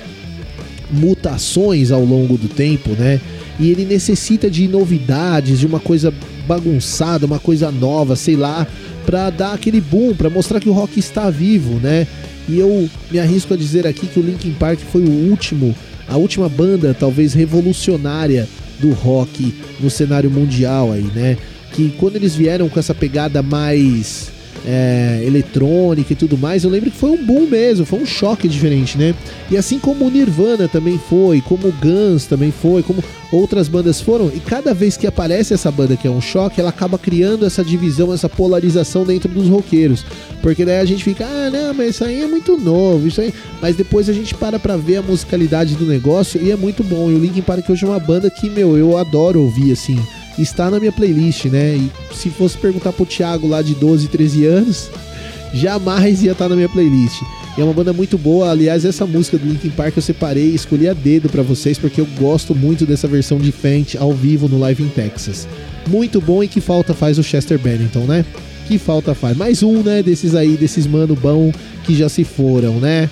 mutações 0.92 1.92
ao 1.92 2.04
longo 2.04 2.38
do 2.38 2.48
tempo, 2.48 2.92
né? 2.92 3.20
E 3.60 3.70
ele 3.70 3.86
necessita 3.86 4.50
de 4.50 4.68
novidades, 4.68 5.60
de 5.60 5.66
uma 5.66 5.80
coisa 5.80 6.14
bagunçada, 6.48 7.26
uma 7.26 7.40
coisa 7.40 7.72
nova, 7.72 8.16
sei 8.16 8.36
lá, 8.36 8.66
pra 9.06 9.30
dar 9.30 9.54
aquele 9.54 9.82
boom, 9.82 10.14
pra 10.14 10.30
mostrar 10.30 10.60
que 10.60 10.70
o 10.70 10.74
rock 10.74 11.00
está 11.00 11.30
vivo, 11.30 11.80
né? 11.80 12.08
E 12.48 12.58
eu 12.60 12.90
me 13.12 13.20
arrisco 13.20 13.54
a 13.54 13.58
dizer 13.58 13.86
aqui 13.86 14.08
que 14.08 14.20
o 14.20 14.24
Linkin 14.24 14.54
Park 14.54 14.80
foi 14.80 15.02
o 15.02 15.30
último, 15.30 15.76
a 16.08 16.16
última 16.16 16.48
banda 16.48 16.96
talvez 16.98 17.34
revolucionária 17.34 18.48
do 18.80 18.92
rock 18.92 19.54
no 19.80 19.90
cenário 19.90 20.30
mundial 20.30 20.92
aí, 20.92 21.10
né? 21.14 21.38
Que 21.78 21.92
quando 21.92 22.16
eles 22.16 22.34
vieram 22.34 22.68
com 22.70 22.80
essa 22.80 22.96
pegada 22.96 23.44
mais 23.44 24.32
é, 24.66 25.22
eletrônica 25.24 26.12
e 26.12 26.16
tudo 26.16 26.36
mais, 26.40 26.64
eu 26.64 26.72
lembro 26.72 26.90
que 26.90 26.98
foi 26.98 27.12
um 27.12 27.24
boom 27.24 27.46
mesmo, 27.46 27.86
foi 27.86 28.00
um 28.00 28.06
choque 28.06 28.48
diferente, 28.48 28.98
né? 28.98 29.14
E 29.52 29.56
assim 29.56 29.78
como 29.78 30.04
o 30.04 30.10
Nirvana 30.10 30.68
também 30.68 31.00
foi, 31.08 31.40
como 31.40 31.68
o 31.68 31.72
Guns 31.72 32.26
também 32.26 32.52
foi, 32.52 32.82
como 32.82 33.04
outras 33.32 33.68
bandas 33.68 34.02
foram, 34.02 34.32
e 34.34 34.40
cada 34.40 34.74
vez 34.74 34.98
que 34.98 35.06
aparece 35.06 35.54
essa 35.54 35.70
banda 35.70 35.96
que 35.96 36.08
é 36.08 36.10
um 36.10 36.20
choque, 36.20 36.60
ela 36.60 36.72
acaba 36.72 36.98
criando 36.98 37.46
essa 37.46 37.64
divisão, 37.64 38.12
essa 38.12 38.28
polarização 38.28 39.06
dentro 39.06 39.30
dos 39.30 39.48
roqueiros. 39.48 40.04
Porque 40.42 40.66
daí 40.66 40.80
a 40.80 40.86
gente 40.86 41.04
fica, 41.04 41.28
ah, 41.28 41.52
não, 41.52 41.76
mas 41.76 41.92
isso 41.92 42.04
aí 42.04 42.24
é 42.24 42.28
muito 42.28 42.58
novo, 42.58 43.08
isso 43.08 43.22
aí. 43.22 43.32
Mas 43.62 43.76
depois 43.76 44.10
a 44.10 44.14
gente 44.14 44.34
para 44.34 44.58
pra 44.58 44.78
ver 44.78 44.96
a 44.96 45.02
musicalidade 45.04 45.76
do 45.76 45.86
negócio 45.86 46.42
e 46.42 46.50
é 46.50 46.56
muito 46.56 46.84
bom. 46.84 47.12
E 47.12 47.14
o 47.14 47.20
Linkin 47.20 47.44
Park 47.44 47.70
hoje 47.70 47.86
é 47.86 47.88
uma 47.88 48.00
banda 48.00 48.32
que, 48.32 48.50
meu, 48.50 48.76
eu 48.76 48.98
adoro 48.98 49.44
ouvir, 49.44 49.72
assim 49.72 50.02
está 50.38 50.70
na 50.70 50.80
minha 50.80 50.92
playlist, 50.92 51.46
né? 51.46 51.76
E 51.76 51.92
se 52.14 52.30
fosse 52.30 52.58
perguntar 52.58 52.94
pro 52.94 53.06
Thiago 53.06 53.48
lá 53.48 53.62
de 53.62 53.74
12, 53.76 54.08
13 54.08 54.46
anos, 54.46 54.90
jamais 55.54 56.24
ia 56.24 56.32
estar 56.32 56.48
na 56.50 56.56
minha 56.56 56.70
playlist. 56.70 57.22
E 57.58 57.62
é 57.62 57.64
uma 57.64 57.74
banda 57.74 57.92
muito 57.92 58.18
boa. 58.18 58.52
Aliás, 58.52 58.86
essa 58.86 59.06
música 59.06 59.38
do 59.38 59.48
Linkin 59.48 59.72
Park 59.72 59.96
eu 59.96 60.02
separei 60.02 60.52
e 60.52 60.56
escolhi 60.56 60.88
a 60.88 60.94
dedo 60.94 61.28
pra 61.28 61.42
vocês 61.42 61.78
porque 61.80 62.00
eu 62.00 62.08
gosto 62.20 62.54
muito 62.54 62.86
dessa 62.86 63.08
versão 63.08 63.40
de 63.40 63.52
Fent 63.52 63.96
ao 63.96 64.14
vivo 64.14 64.48
no 64.48 64.60
Live 64.60 64.84
in 64.84 64.90
Texas. 64.90 65.48
Muito 65.88 66.22
bom 66.22 66.44
e 66.44 66.48
que 66.48 66.62
falta 66.62 66.94
faz 66.94 67.18
o 67.18 67.24
Chester 67.24 67.58
Bennington, 67.58 68.02
né? 68.02 68.24
Que 68.68 68.78
falta 68.78 69.16
faz. 69.16 69.36
Mais 69.36 69.64
um, 69.64 69.82
né, 69.82 70.04
desses 70.04 70.36
aí, 70.36 70.56
desses 70.56 70.86
mano 70.86 71.16
bom 71.16 71.52
que 71.84 71.96
já 71.96 72.10
se 72.10 72.24
foram, 72.24 72.80
né? 72.80 73.10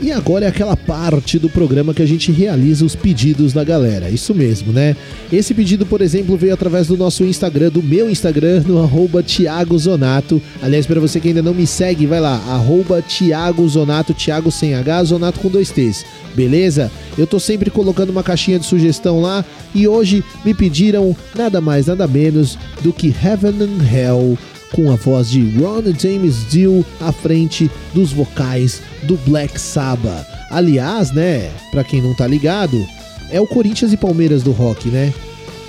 E 0.00 0.12
agora 0.12 0.44
é 0.44 0.48
aquela 0.48 0.76
parte 0.76 1.38
do 1.38 1.48
programa 1.48 1.94
que 1.94 2.02
a 2.02 2.06
gente 2.06 2.30
realiza 2.30 2.84
os 2.84 2.94
pedidos 2.94 3.54
da 3.54 3.64
galera. 3.64 4.10
Isso 4.10 4.34
mesmo, 4.34 4.70
né? 4.70 4.94
Esse 5.32 5.54
pedido, 5.54 5.86
por 5.86 6.02
exemplo, 6.02 6.36
veio 6.36 6.52
através 6.52 6.86
do 6.86 6.98
nosso 6.98 7.24
Instagram, 7.24 7.70
do 7.70 7.82
meu 7.82 8.10
Instagram, 8.10 8.62
no 8.66 8.78
arroba 8.82 9.22
Thiago 9.22 9.76
Zonato. 9.78 10.40
Aliás, 10.62 10.86
para 10.86 11.00
você 11.00 11.18
que 11.18 11.28
ainda 11.28 11.42
não 11.42 11.54
me 11.54 11.66
segue, 11.66 12.06
vai 12.06 12.20
lá, 12.20 12.34
arroba 12.46 13.00
Thiago 13.00 13.66
Zonato, 13.66 14.12
Thiago 14.12 14.50
sem 14.50 14.74
H, 14.74 15.04
Zonato 15.04 15.40
com 15.40 15.48
dois 15.48 15.70
T's. 15.70 16.04
Beleza? 16.34 16.90
Eu 17.16 17.26
tô 17.26 17.40
sempre 17.40 17.70
colocando 17.70 18.10
uma 18.10 18.22
caixinha 18.22 18.58
de 18.58 18.66
sugestão 18.66 19.22
lá 19.22 19.42
e 19.74 19.88
hoje 19.88 20.22
me 20.44 20.52
pediram 20.52 21.16
nada 21.34 21.58
mais, 21.58 21.86
nada 21.86 22.06
menos 22.06 22.58
do 22.82 22.92
que 22.92 23.08
Heaven 23.08 23.54
and 23.62 23.90
Hell 23.90 24.38
com 24.72 24.90
a 24.90 24.96
voz 24.96 25.30
de 25.30 25.42
Ron 25.58 25.82
James 25.98 26.48
Dio 26.50 26.84
à 27.00 27.12
frente 27.12 27.70
dos 27.94 28.12
vocais 28.12 28.82
do 29.04 29.16
Black 29.18 29.60
Sabbath. 29.60 30.26
Aliás, 30.50 31.12
né, 31.12 31.50
pra 31.70 31.84
quem 31.84 32.00
não 32.00 32.14
tá 32.14 32.26
ligado, 32.26 32.84
é 33.30 33.40
o 33.40 33.46
Corinthians 33.46 33.92
e 33.92 33.96
Palmeiras 33.96 34.42
do 34.42 34.52
rock, 34.52 34.88
né? 34.88 35.12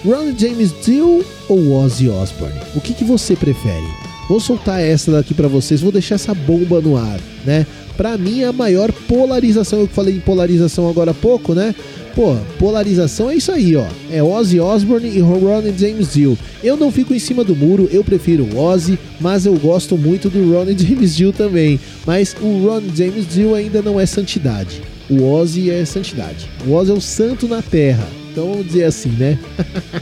Ron 0.05 0.37
James 0.37 0.73
Dio 0.83 1.25
ou 1.49 1.73
Ozzy 1.73 2.09
Osbourne? 2.09 2.59
O 2.75 2.81
que, 2.81 2.93
que 2.93 3.03
você 3.03 3.35
prefere? 3.35 3.87
Vou 4.29 4.39
soltar 4.39 4.81
essa 4.81 5.11
daqui 5.11 5.33
pra 5.33 5.47
vocês, 5.47 5.81
vou 5.81 5.91
deixar 5.91 6.15
essa 6.15 6.33
bomba 6.33 6.81
no 6.81 6.97
ar, 6.97 7.19
né? 7.45 7.65
Pra 7.97 8.15
mim, 8.15 8.43
a 8.43 8.53
maior 8.53 8.91
polarização, 8.91 9.79
eu 9.79 9.87
falei 9.87 10.15
em 10.15 10.19
polarização 10.19 10.87
agora 10.87 11.11
há 11.11 11.15
pouco, 11.15 11.55
né? 11.55 11.73
Pô, 12.13 12.35
polarização 12.57 13.29
é 13.29 13.35
isso 13.35 13.51
aí, 13.51 13.75
ó. 13.75 13.85
É 14.11 14.21
Ozzy 14.23 14.59
Osbourne 14.59 15.09
e 15.09 15.19
Ronnie 15.19 15.73
James 15.77 16.13
Dio. 16.13 16.37
Eu 16.63 16.77
não 16.77 16.91
fico 16.91 17.13
em 17.13 17.19
cima 17.19 17.43
do 17.43 17.55
muro, 17.55 17.89
eu 17.91 18.03
prefiro 18.03 18.43
o 18.43 18.59
Ozzy, 18.59 18.97
mas 19.19 19.45
eu 19.45 19.53
gosto 19.55 19.97
muito 19.97 20.29
do 20.29 20.53
Ronnie 20.53 20.77
James 20.77 21.15
Dio 21.15 21.31
também. 21.31 21.79
Mas 22.05 22.35
o 22.39 22.65
Ronnie 22.65 22.91
James 22.95 23.27
Dio 23.27 23.55
ainda 23.55 23.81
não 23.81 23.99
é 23.99 24.05
santidade. 24.05 24.81
O 25.09 25.23
Ozzy 25.23 25.71
é 25.71 25.83
santidade. 25.85 26.49
O 26.67 26.73
Ozzy 26.73 26.91
é 26.91 26.95
o 26.95 27.01
santo 27.01 27.47
na 27.47 27.61
terra. 27.61 28.07
Então 28.31 28.51
vamos 28.51 28.67
dizer 28.67 28.83
assim, 28.83 29.09
né? 29.09 29.37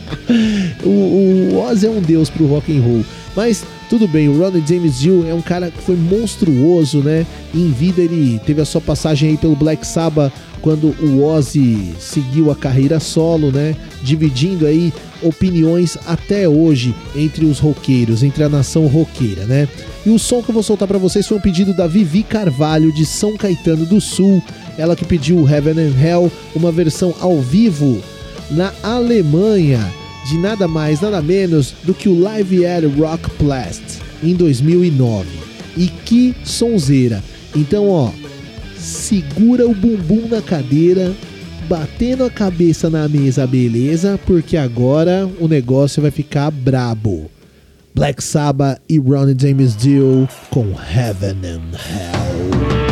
o, 0.83 0.89
o 0.89 1.57
Ozzy 1.59 1.87
é 1.87 1.89
um 1.89 2.01
deus 2.01 2.29
pro 2.29 2.45
rock 2.45 2.77
and 2.77 2.81
roll. 2.81 3.05
Mas 3.35 3.63
tudo 3.89 4.07
bem, 4.07 4.27
o 4.27 4.39
Ronnie 4.39 4.63
James 4.67 4.99
Dio 4.99 5.27
é 5.27 5.33
um 5.33 5.41
cara 5.41 5.69
que 5.69 5.81
foi 5.81 5.95
monstruoso, 5.95 6.99
né? 6.99 7.25
Em 7.53 7.69
vida 7.71 8.01
ele 8.01 8.39
teve 8.45 8.61
a 8.61 8.65
sua 8.65 8.81
passagem 8.81 9.29
aí 9.29 9.37
pelo 9.37 9.55
Black 9.55 9.85
Sabbath 9.85 10.33
quando 10.61 10.95
o 10.99 11.23
Ozzy 11.23 11.93
seguiu 11.99 12.49
a 12.49 12.55
carreira 12.55 12.99
solo, 12.99 13.51
né? 13.51 13.75
Dividindo 14.01 14.65
aí 14.65 14.91
opiniões 15.21 15.97
até 16.07 16.49
hoje 16.49 16.95
entre 17.15 17.45
os 17.45 17.59
roqueiros, 17.59 18.23
entre 18.23 18.43
a 18.43 18.49
nação 18.49 18.87
roqueira, 18.87 19.45
né? 19.45 19.67
E 20.05 20.09
o 20.09 20.17
som 20.17 20.41
que 20.41 20.49
eu 20.49 20.53
vou 20.53 20.63
soltar 20.63 20.87
para 20.87 20.97
vocês 20.97 21.27
foi 21.27 21.37
um 21.37 21.41
pedido 21.41 21.73
da 21.73 21.85
Vivi 21.85 22.23
Carvalho 22.23 22.91
de 22.91 23.05
São 23.05 23.37
Caetano 23.37 23.85
do 23.85 24.01
Sul. 24.01 24.41
Ela 24.77 24.95
que 24.95 25.05
pediu 25.05 25.47
Heaven 25.47 25.79
and 25.79 25.93
Hell, 25.99 26.31
uma 26.55 26.71
versão 26.71 27.13
ao 27.19 27.39
vivo 27.39 28.01
na 28.49 28.73
Alemanha 28.83 29.87
de 30.25 30.37
nada 30.37 30.67
mais, 30.67 31.01
nada 31.01 31.21
menos 31.21 31.73
do 31.83 31.93
que 31.93 32.09
o 32.09 32.19
Live 32.19 32.65
Air 32.65 32.89
Rock 32.99 33.29
Blast 33.39 33.81
em 34.23 34.33
2009. 34.33 35.27
E 35.77 35.87
que 35.87 36.35
sonzeira! 36.43 37.23
Então, 37.55 37.89
ó, 37.89 38.11
segura 38.77 39.67
o 39.67 39.73
bumbum 39.73 40.27
na 40.27 40.41
cadeira, 40.41 41.13
batendo 41.69 42.23
a 42.23 42.29
cabeça 42.29 42.89
na 42.89 43.07
mesa, 43.07 43.45
beleza? 43.45 44.19
Porque 44.25 44.57
agora 44.57 45.29
o 45.39 45.47
negócio 45.47 46.01
vai 46.01 46.11
ficar 46.11 46.49
brabo. 46.49 47.29
Black 47.93 48.21
Sabbath 48.23 48.81
e 48.89 48.97
Ronnie 48.97 49.35
James 49.39 49.75
Dio 49.75 50.27
com 50.49 50.65
Heaven 50.71 51.37
and 51.45 51.71
Hell. 51.71 52.84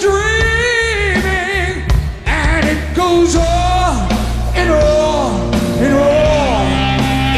Dreaming. 0.00 1.84
And 2.24 2.64
it 2.66 2.96
goes 2.96 3.36
on 3.36 4.08
and 4.56 4.70
on 4.70 5.54
and 5.84 5.94
on. 5.94 6.66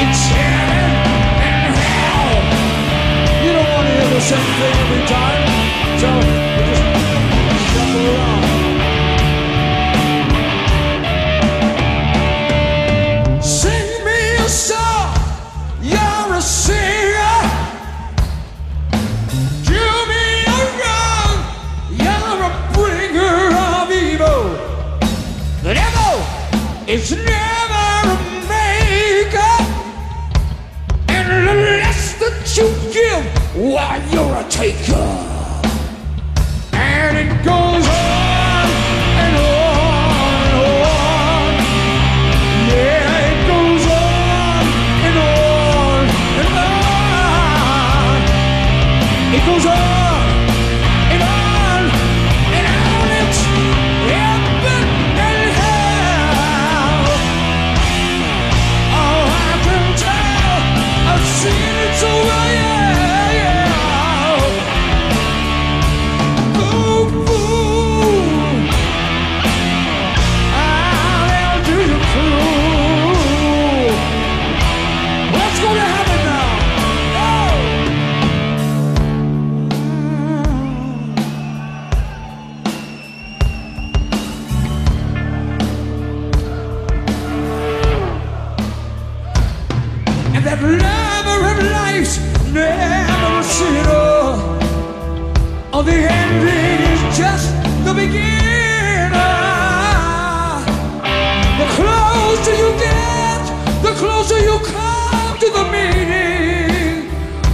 It's 0.03 0.23
heaven 0.31 0.91
and 1.43 1.75
hell. 1.75 2.35
You 3.45 3.53
don't 3.53 3.71
want 3.75 3.87
to 3.89 3.95
hear 3.95 4.11
the 4.15 4.21
same 4.21 4.53
thing 4.61 4.75
every 4.79 5.07
time. 5.07 5.32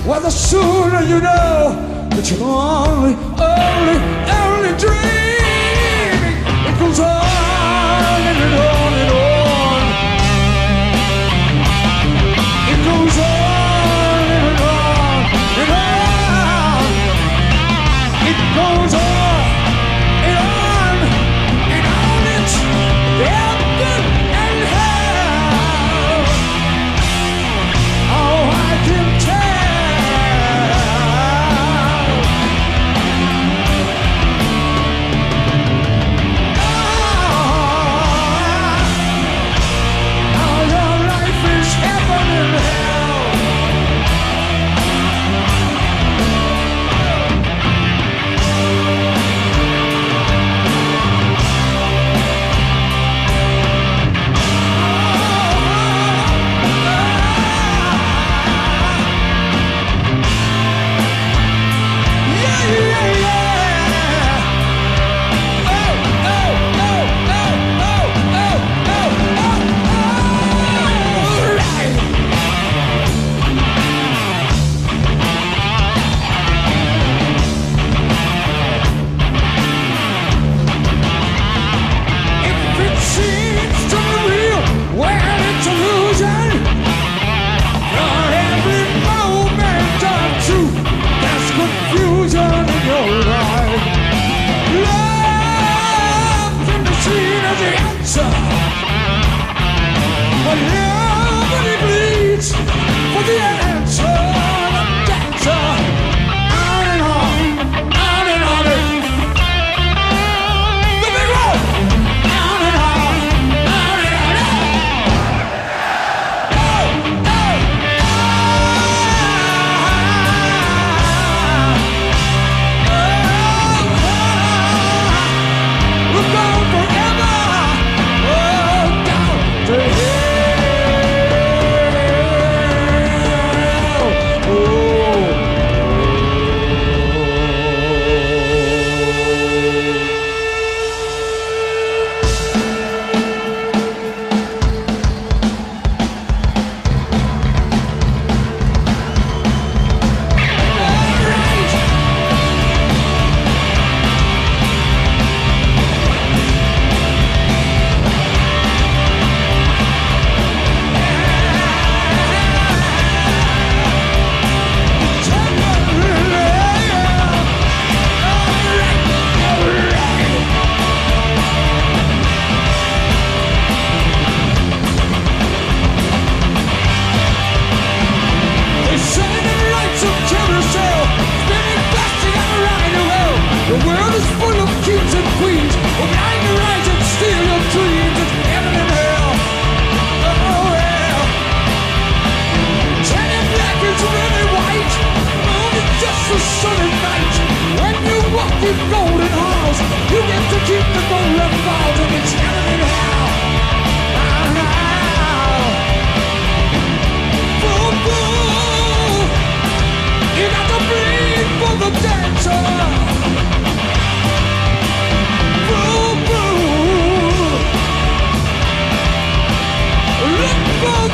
Well, 0.09 0.23
the 0.23 0.31
sooner 0.31 1.03
you 1.03 1.21
know 1.21 1.77
that 2.09 2.31
you're 2.31 2.43
only, 2.43 3.13
only, 3.13 3.99
only 4.41 4.73
dreaming, 4.79 6.47
it 6.67 6.79
goes 6.81 6.99
on. 6.99 7.28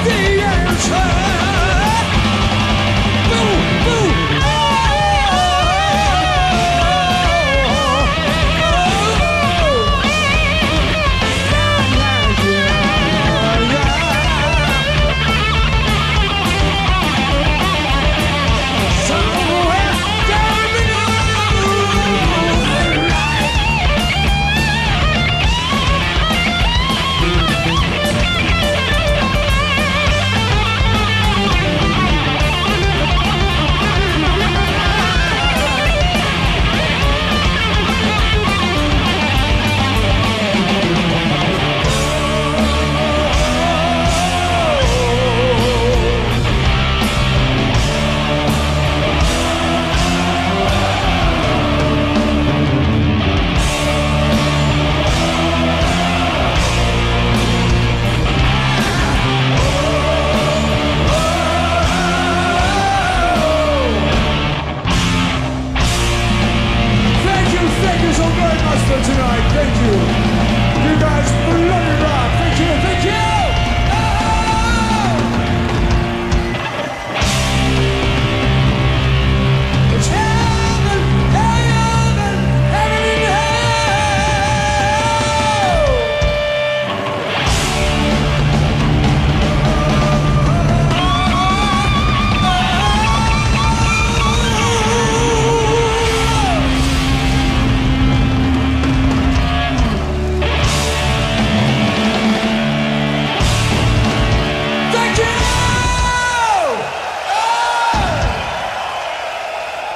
the 0.03 0.43
answer. 0.43 1.24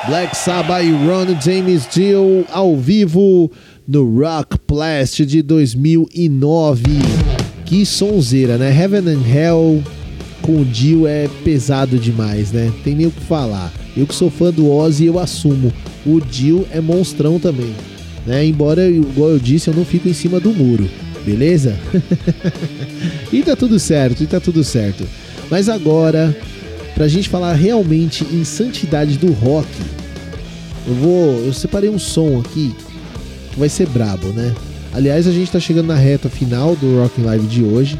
Black 0.06 0.36
Sabbath 0.36 0.84
e 0.84 0.90
Ron 0.90 1.38
James 1.40 1.86
Dio 1.92 2.44
ao 2.50 2.76
vivo 2.76 3.50
no 3.86 4.18
Rock 4.18 4.56
Blast 4.66 5.24
de 5.26 5.42
2009. 5.42 6.82
Que 7.64 7.84
sonzeira, 7.84 8.56
né? 8.56 8.70
Heaven 8.70 9.08
and 9.08 9.22
Hell 9.28 9.82
com 10.40 10.62
o 10.62 10.64
Dio 10.64 11.06
é 11.06 11.28
pesado 11.44 11.98
demais, 11.98 12.52
né? 12.52 12.72
Tem 12.82 12.94
nem 12.94 13.06
o 13.06 13.10
que 13.10 13.20
falar. 13.24 13.72
Eu 13.96 14.06
que 14.06 14.14
sou 14.14 14.30
fã 14.30 14.50
do 14.50 14.70
Ozzy, 14.70 15.06
eu 15.06 15.18
assumo. 15.18 15.72
O 16.06 16.20
Dio 16.20 16.66
é 16.70 16.80
monstrão 16.80 17.38
também, 17.38 17.74
né? 18.26 18.46
Embora, 18.46 18.88
igual 18.88 19.30
eu 19.30 19.38
disse, 19.38 19.68
eu 19.68 19.74
não 19.74 19.84
fico 19.84 20.08
em 20.08 20.14
cima 20.14 20.40
do 20.40 20.54
muro, 20.54 20.88
beleza? 21.26 21.76
e 23.30 23.42
tá 23.42 23.54
tudo 23.54 23.78
certo, 23.78 24.22
e 24.22 24.26
tá 24.26 24.40
tudo 24.40 24.64
certo. 24.64 25.04
Mas 25.50 25.68
agora, 25.68 26.34
pra 26.94 27.08
gente 27.08 27.28
falar 27.28 27.52
realmente 27.54 28.24
em 28.24 28.44
santidade 28.44 29.18
do 29.18 29.32
rock, 29.32 29.68
eu 30.86 30.94
vou. 30.94 31.44
Eu 31.44 31.52
separei 31.52 31.90
um 31.90 31.98
som 31.98 32.40
aqui 32.40 32.74
que 33.52 33.58
vai 33.58 33.68
ser 33.68 33.86
brabo, 33.88 34.28
né? 34.28 34.54
Aliás, 34.92 35.26
a 35.26 35.32
gente 35.32 35.50
tá 35.50 35.60
chegando 35.60 35.88
na 35.88 35.94
reta 35.94 36.28
final 36.28 36.74
do 36.76 37.00
Rock 37.00 37.20
Live 37.20 37.46
de 37.46 37.62
hoje. 37.62 37.98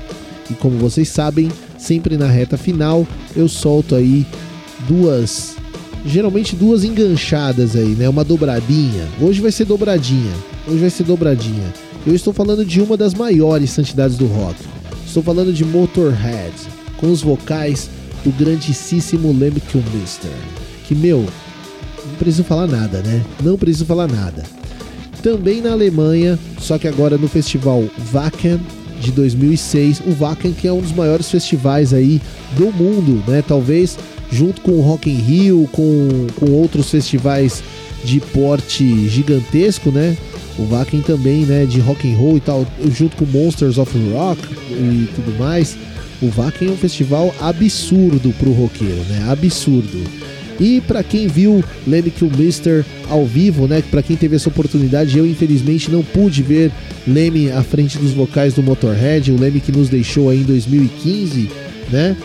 E 0.51 0.55
como 0.55 0.79
vocês 0.79 1.09
sabem, 1.09 1.51
sempre 1.77 2.17
na 2.17 2.27
reta 2.27 2.57
final 2.57 3.07
eu 3.37 3.49
solto 3.49 3.95
aí 3.95 4.27
duas. 4.89 5.57
Geralmente 6.07 6.57
duas 6.57 6.85
enganchadas 6.85 7.77
aí, 7.77 7.95
né? 7.95 8.09
Uma 8.09 8.25
dobradinha. 8.25 9.07
Hoje 9.21 9.41
vai 9.41 9.53
ser 9.53 9.67
dobradinha. 9.67 10.33
Hoje 10.67 10.79
vai 10.79 10.91
ser 10.91 11.05
dobradinha. 11.05 11.73
Eu 12.07 12.15
estou 12.15 12.33
falando 12.33 12.65
de 12.65 12.81
uma 12.81 12.97
das 12.97 13.13
maiores 13.13 13.71
santidades 13.71 14.17
do 14.17 14.27
rock. 14.27 14.57
Estou 15.05 15.23
falando 15.23 15.53
de 15.53 15.65
Motorhead, 15.65 16.55
com 16.97 17.11
os 17.11 17.21
vocais 17.21 17.91
do 18.29 18.33
grandíssimo 18.33 19.33
Lemmy 19.33 19.61
Kilmister. 19.61 20.31
Que, 20.87 20.95
meu, 20.95 21.27
não 22.07 22.15
preciso 22.19 22.45
falar 22.45 22.67
nada, 22.67 23.01
né? 23.01 23.23
Não 23.43 23.57
preciso 23.57 23.87
falar 23.87 24.07
nada. 24.07 24.45
Também 25.23 25.61
na 25.61 25.73
Alemanha, 25.73 26.39
só 26.61 26.79
que 26.79 26.87
agora 26.87 27.17
no 27.17 27.29
festival 27.29 27.85
Wacken 28.13 28.61
de 29.01 29.11
2006, 29.13 30.01
o 30.07 30.13
Wacken 30.13 30.53
que 30.53 30.69
é 30.69 30.73
um 30.73 30.81
dos 30.81 30.93
maiores 30.93 31.31
festivais 31.31 31.93
aí 31.95 32.21
do 32.57 32.73
mundo, 32.73 33.23
né? 33.27 33.43
Talvez 33.47 33.99
junto 34.31 34.61
com 34.61 34.73
o 34.73 34.81
Rock 34.81 35.11
in 35.11 35.15
Rio, 35.15 35.69
com, 35.73 36.27
com 36.37 36.51
outros 36.51 36.91
festivais 36.91 37.63
de 38.05 38.21
porte 38.21 39.09
gigantesco, 39.09 39.91
né? 39.91 40.17
O 40.59 40.67
Wacken 40.67 41.01
também, 41.03 41.45
né, 41.45 41.65
de 41.67 41.79
rock 41.79 42.13
and 42.13 42.17
roll 42.17 42.37
e 42.37 42.41
tal, 42.41 42.67
junto 42.93 43.17
com 43.17 43.25
Monsters 43.27 43.79
of 43.79 43.97
Rock 44.13 44.43
e 44.71 45.09
tudo 45.15 45.39
mais. 45.39 45.77
O 46.21 46.29
Wacken 46.29 46.69
é 46.69 46.71
um 46.73 46.77
festival 46.77 47.35
absurdo 47.41 48.35
pro 48.39 48.53
roqueiro, 48.53 49.03
né? 49.09 49.31
Absurdo. 49.31 50.03
E 50.61 50.81
para 50.81 51.05
quem 51.05 51.29
viu 51.29 51.65
Lemmy 51.87 52.11
Kilmister 52.11 52.85
ao 53.09 53.25
vivo, 53.25 53.69
né? 53.69 53.83
Para 53.89 54.03
quem 54.03 54.17
teve 54.17 54.35
essa 54.35 54.49
oportunidade, 54.49 55.17
eu 55.17 55.25
infelizmente 55.25 55.91
não 55.91 56.03
pude 56.03 56.43
ver 56.43 56.73
Lemmy 57.07 57.53
à 57.53 57.63
frente 57.63 57.97
dos 57.99 58.11
vocais 58.11 58.55
do 58.55 58.63
Motorhead, 58.63 59.31
o 59.31 59.39
Lemmy 59.39 59.61
que 59.61 59.71
nos 59.71 59.89
deixou 59.89 60.31
aí 60.31 60.41
em 60.41 60.45
2015, 60.45 61.49
né? 61.91 62.17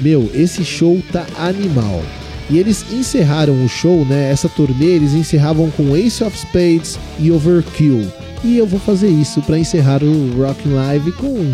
Meu, 0.00 0.30
esse 0.34 0.62
show 0.64 1.00
tá 1.10 1.26
animal. 1.38 2.02
E 2.50 2.58
eles 2.58 2.84
encerraram 2.92 3.64
o 3.64 3.68
show, 3.68 4.04
né? 4.04 4.30
Essa 4.30 4.48
turnê 4.48 4.86
eles 4.86 5.14
encerravam 5.14 5.70
com 5.70 5.96
Ace 5.96 6.22
of 6.22 6.36
Spades 6.36 6.98
e 7.18 7.30
Overkill. 7.30 8.06
E 8.44 8.58
eu 8.58 8.66
vou 8.66 8.78
fazer 8.78 9.08
isso 9.08 9.40
para 9.42 9.58
encerrar 9.58 10.02
o 10.02 10.30
Rockin' 10.36 10.74
Live 10.74 11.12
com 11.12 11.52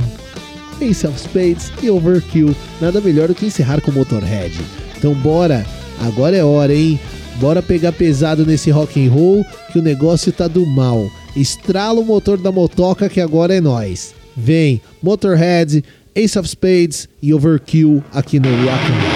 Ace 0.81 1.07
of 1.07 1.19
Spades 1.19 1.73
e 1.83 1.91
Overkill. 1.91 2.55
Nada 2.81 3.01
melhor 3.01 3.29
do 3.29 3.35
que 3.35 3.47
encerrar 3.47 3.81
com 3.81 3.93
Motorhead. 3.93 4.59
Então 4.97 5.15
bora, 5.15 5.65
agora 6.01 6.37
é 6.37 6.45
hora, 6.45 6.75
hein? 6.75 6.99
Bora 7.41 7.63
pegar 7.63 7.93
pesado 7.93 8.45
nesse 8.45 8.71
rock 8.71 9.05
and 9.05 9.11
roll 9.11 9.45
que 9.73 9.79
o 9.79 9.83
negócio 9.83 10.33
tá 10.33 10.47
do 10.47 10.65
mal. 10.67 11.11
Estrala 11.35 12.01
o 12.01 12.05
motor 12.05 12.39
da 12.39 12.53
motoca 12.53 13.09
que 13.09 13.21
agora 13.21 13.55
é 13.55 13.61
nós. 13.61 14.15
Vem, 14.37 14.81
Motorhead, 15.03 15.83
Ace 16.15 16.39
of 16.39 16.49
Spades 16.49 17.09
e 17.23 17.33
Overkill 17.33 18.03
aqui 18.13 18.39
no 18.39 18.49
Rock 18.49 18.67
and 18.67 19.03
Roll. 19.03 19.12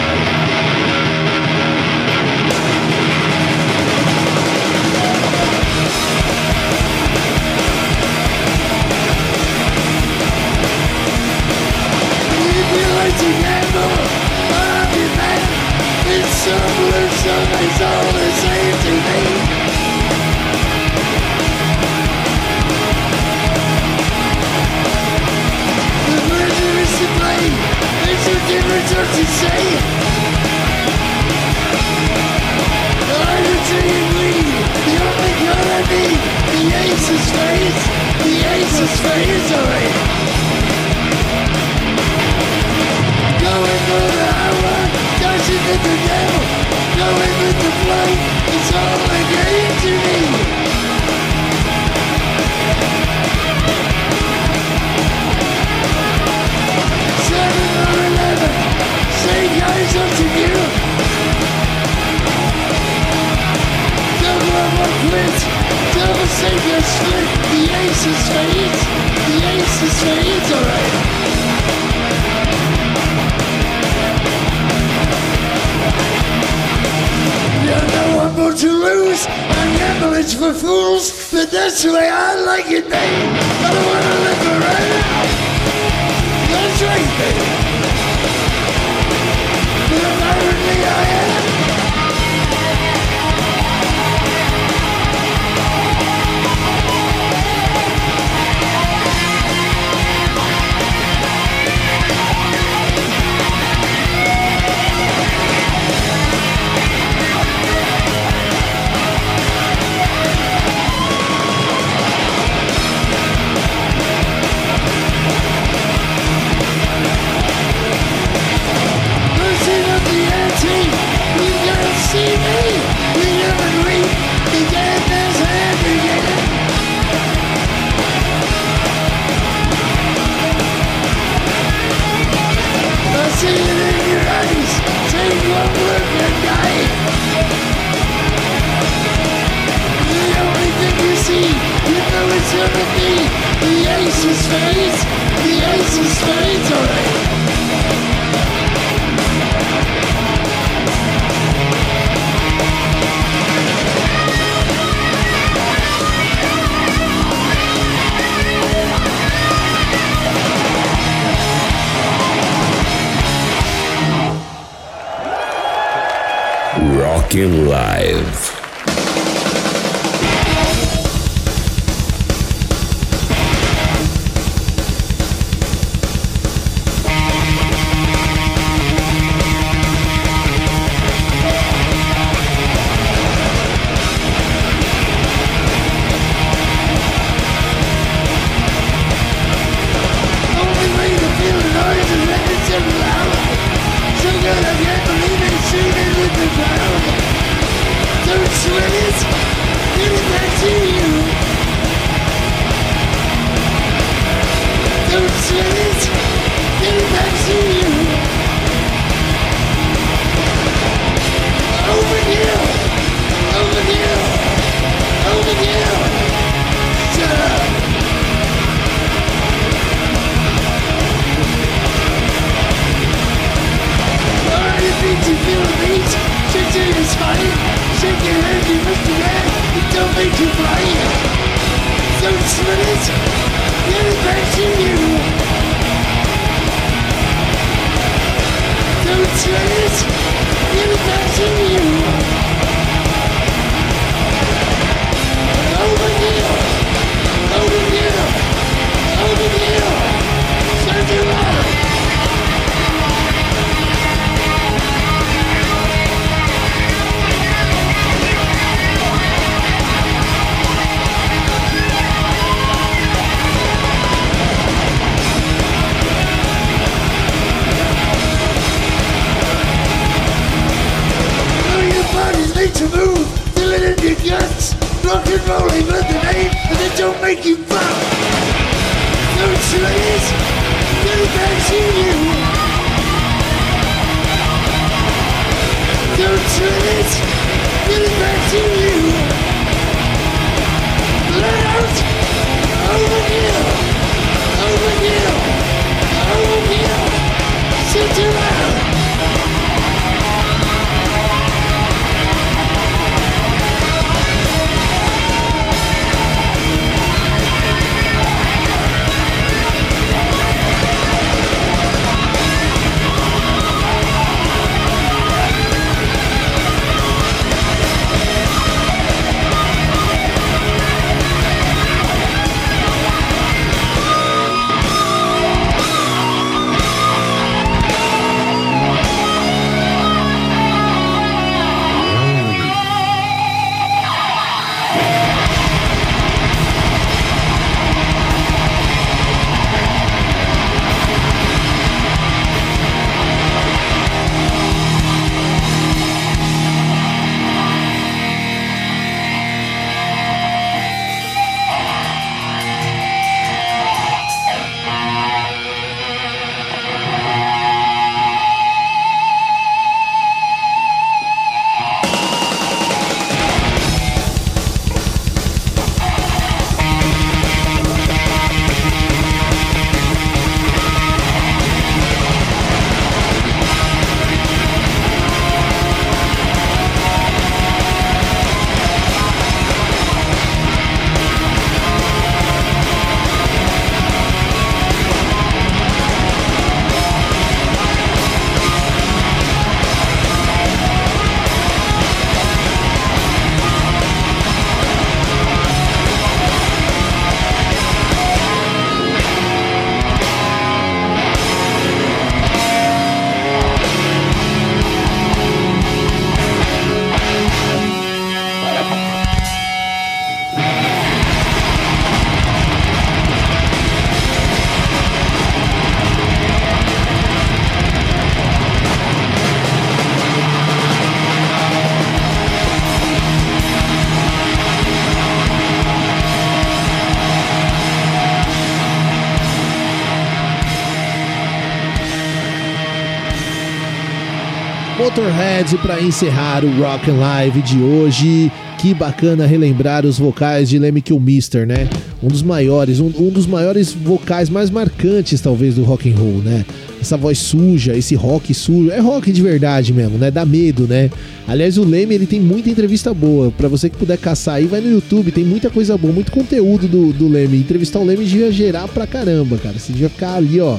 Motorhead 435.07 435.79
para 435.79 436.03
encerrar 436.03 436.65
o 436.65 436.81
Rock 436.83 437.13
Live 437.13 437.63
de 437.63 437.79
hoje. 437.79 438.51
Que 438.77 438.93
bacana 438.93 439.47
relembrar 439.47 440.05
os 440.05 440.19
vocais 440.19 440.69
de 440.69 440.81
Lemmy 440.81 441.01
Kilmister, 441.01 441.65
né? 441.65 441.89
Um 442.21 442.27
dos 442.27 442.43
maiores, 442.43 442.99
um, 442.99 443.07
um 443.17 443.31
dos 443.31 443.47
maiores 443.47 443.93
vocais 443.93 444.51
mais 444.51 444.69
marcantes 444.69 445.41
talvez 445.41 445.77
do 445.77 445.85
rock 445.85 446.11
and 446.11 446.17
roll, 446.17 446.43
né? 446.43 446.65
Essa 447.01 447.17
voz 447.17 447.39
suja, 447.39 447.97
esse 447.97 448.17
rock 448.17 448.53
sujo, 448.53 448.91
é 448.91 448.99
rock 448.99 449.31
de 449.31 449.41
verdade 449.41 449.93
mesmo, 449.93 450.19
né? 450.19 450.29
Dá 450.29 450.45
medo, 450.45 450.89
né? 450.89 451.09
Aliás, 451.47 451.79
o 451.79 451.85
Leme 451.85 452.13
ele 452.13 452.27
tem 452.27 452.41
muita 452.41 452.69
entrevista 452.69 453.15
boa. 453.15 453.53
Pra 453.53 453.69
você 453.69 453.89
que 453.89 453.97
puder 453.97 454.19
caçar 454.19 454.57
aí, 454.57 454.67
vai 454.67 454.81
no 454.81 454.91
YouTube, 454.91 455.31
tem 455.31 455.45
muita 455.45 455.71
coisa 455.71 455.97
boa, 455.97 456.13
muito 456.13 456.33
conteúdo 456.33 456.89
do, 456.89 457.13
do 457.13 457.29
Leme. 457.29 457.59
Entrevistar 457.59 458.01
o 458.01 458.05
Leme 458.05 458.25
devia 458.25 458.51
gerar 458.51 458.89
pra 458.89 459.07
caramba, 459.07 459.57
cara. 459.57 459.79
Você 459.79 459.93
devia 459.93 460.09
ficar 460.09 460.35
ali, 460.35 460.61
ó, 460.61 460.77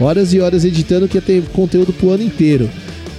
horas 0.00 0.32
e 0.32 0.40
horas 0.40 0.64
editando 0.64 1.06
que 1.06 1.18
ia 1.18 1.22
ter 1.22 1.42
conteúdo 1.52 1.92
pro 1.92 2.08
ano 2.08 2.22
inteiro, 2.22 2.70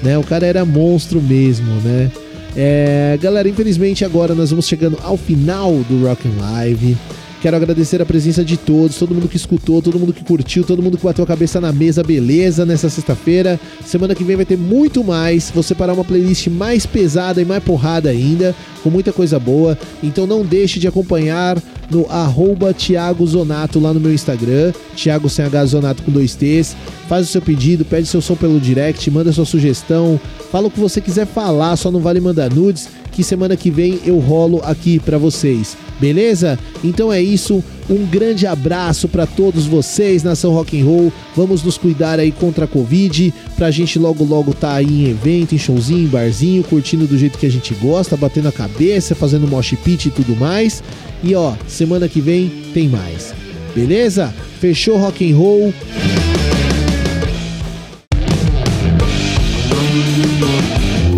né? 0.03 0.17
O 0.17 0.23
cara 0.23 0.45
era 0.45 0.65
monstro 0.65 1.21
mesmo, 1.21 1.73
né? 1.81 2.11
É, 2.55 3.17
galera, 3.21 3.47
infelizmente 3.47 4.03
agora 4.03 4.33
nós 4.33 4.49
vamos 4.49 4.67
chegando 4.67 4.97
ao 5.03 5.15
final 5.15 5.71
do 5.87 6.07
Rock 6.07 6.27
and 6.27 6.41
Live. 6.41 6.97
Quero 7.39 7.55
agradecer 7.55 8.01
a 8.01 8.05
presença 8.05 8.43
de 8.43 8.57
todos, 8.57 8.97
todo 8.97 9.13
mundo 9.13 9.27
que 9.27 9.37
escutou, 9.37 9.79
todo 9.79 9.99
mundo 9.99 10.11
que 10.11 10.23
curtiu, 10.23 10.63
todo 10.63 10.81
mundo 10.81 10.97
que 10.97 11.03
bateu 11.03 11.23
a 11.23 11.27
cabeça 11.27 11.61
na 11.61 11.71
mesa, 11.71 12.01
beleza, 12.03 12.65
nessa 12.65 12.89
sexta-feira. 12.89 13.59
Semana 13.85 14.15
que 14.15 14.23
vem 14.23 14.35
vai 14.35 14.45
ter 14.45 14.57
muito 14.57 15.03
mais. 15.03 15.51
Vou 15.51 15.61
separar 15.61 15.93
uma 15.93 16.03
playlist 16.03 16.47
mais 16.47 16.87
pesada 16.87 17.39
e 17.39 17.45
mais 17.45 17.63
porrada 17.63 18.09
ainda, 18.09 18.55
com 18.81 18.89
muita 18.89 19.13
coisa 19.13 19.37
boa. 19.37 19.77
Então 20.01 20.25
não 20.25 20.43
deixe 20.43 20.79
de 20.79 20.87
acompanhar 20.87 21.61
no 21.91 22.09
arroba 22.09 22.73
Thiago 22.73 23.25
Zonato 23.25 23.79
lá 23.79 23.93
no 23.93 23.99
meu 23.99 24.13
Instagram, 24.13 24.73
Thiago 24.95 25.29
sem 25.29 25.45
H 25.45 25.67
Zonato 25.67 26.03
com 26.03 26.11
dois 26.11 26.35
T's. 26.35 26.75
Faz 27.07 27.27
o 27.27 27.31
seu 27.31 27.41
pedido, 27.41 27.85
pede 27.85 28.07
seu 28.07 28.21
som 28.21 28.35
pelo 28.35 28.59
direct, 28.59 29.09
manda 29.11 29.31
sua 29.31 29.45
sugestão, 29.45 30.19
fala 30.51 30.67
o 30.67 30.71
que 30.71 30.79
você 30.79 30.99
quiser 30.99 31.25
falar, 31.25 31.75
só 31.77 31.91
não 31.91 32.01
vale 32.01 32.19
mandar 32.19 32.53
nudes, 32.53 32.89
que 33.17 33.23
semana 33.23 33.57
que 33.57 33.71
vem 33.71 33.99
eu 34.05 34.19
rolo 34.19 34.61
aqui 34.63 34.99
pra 34.99 35.17
vocês. 35.17 35.75
Beleza? 35.99 36.59
Então 36.83 37.11
é 37.11 37.19
isso. 37.19 37.63
Um 37.89 38.05
grande 38.05 38.45
abraço 38.45 39.07
pra 39.07 39.25
todos 39.25 39.65
vocês, 39.65 40.21
nação 40.21 40.53
rock 40.53 40.79
and 40.79 40.85
roll. 40.85 41.11
Vamos 41.35 41.63
nos 41.63 41.79
cuidar 41.79 42.19
aí 42.19 42.31
contra 42.31 42.65
a 42.65 42.67
Covid, 42.67 43.33
pra 43.55 43.71
gente 43.71 43.97
logo 43.97 44.23
logo 44.23 44.53
tá 44.53 44.75
aí 44.75 44.85
em 44.85 45.09
evento, 45.09 45.55
em 45.55 45.57
showzinho, 45.57 46.03
em 46.03 46.07
barzinho, 46.07 46.63
curtindo 46.63 47.07
do 47.07 47.17
jeito 47.17 47.39
que 47.39 47.47
a 47.47 47.51
gente 47.51 47.73
gosta, 47.73 48.15
batendo 48.15 48.49
a 48.49 48.51
cabeça, 48.51 49.15
fazendo 49.15 49.47
mosh 49.47 49.73
pit 49.83 50.09
e 50.09 50.11
tudo 50.11 50.35
mais. 50.35 50.83
E 51.23 51.33
ó, 51.33 51.55
semana 51.67 52.07
que 52.07 52.21
vem 52.21 52.51
tem 52.71 52.87
mais. 52.87 53.33
Beleza? 53.73 54.31
Fechou 54.59 54.95
rock 54.99 55.27
and 55.27 55.35
roll. 55.35 55.73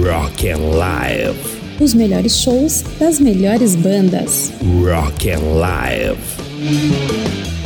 Rock 0.01 0.49
and. 0.49 0.68
Os 1.79 1.93
melhores 1.93 2.37
shows 2.37 2.83
das 2.99 3.21
melhores 3.21 3.75
bandas. 3.75 4.51
Rock 4.61 5.29
Live. 5.29 7.58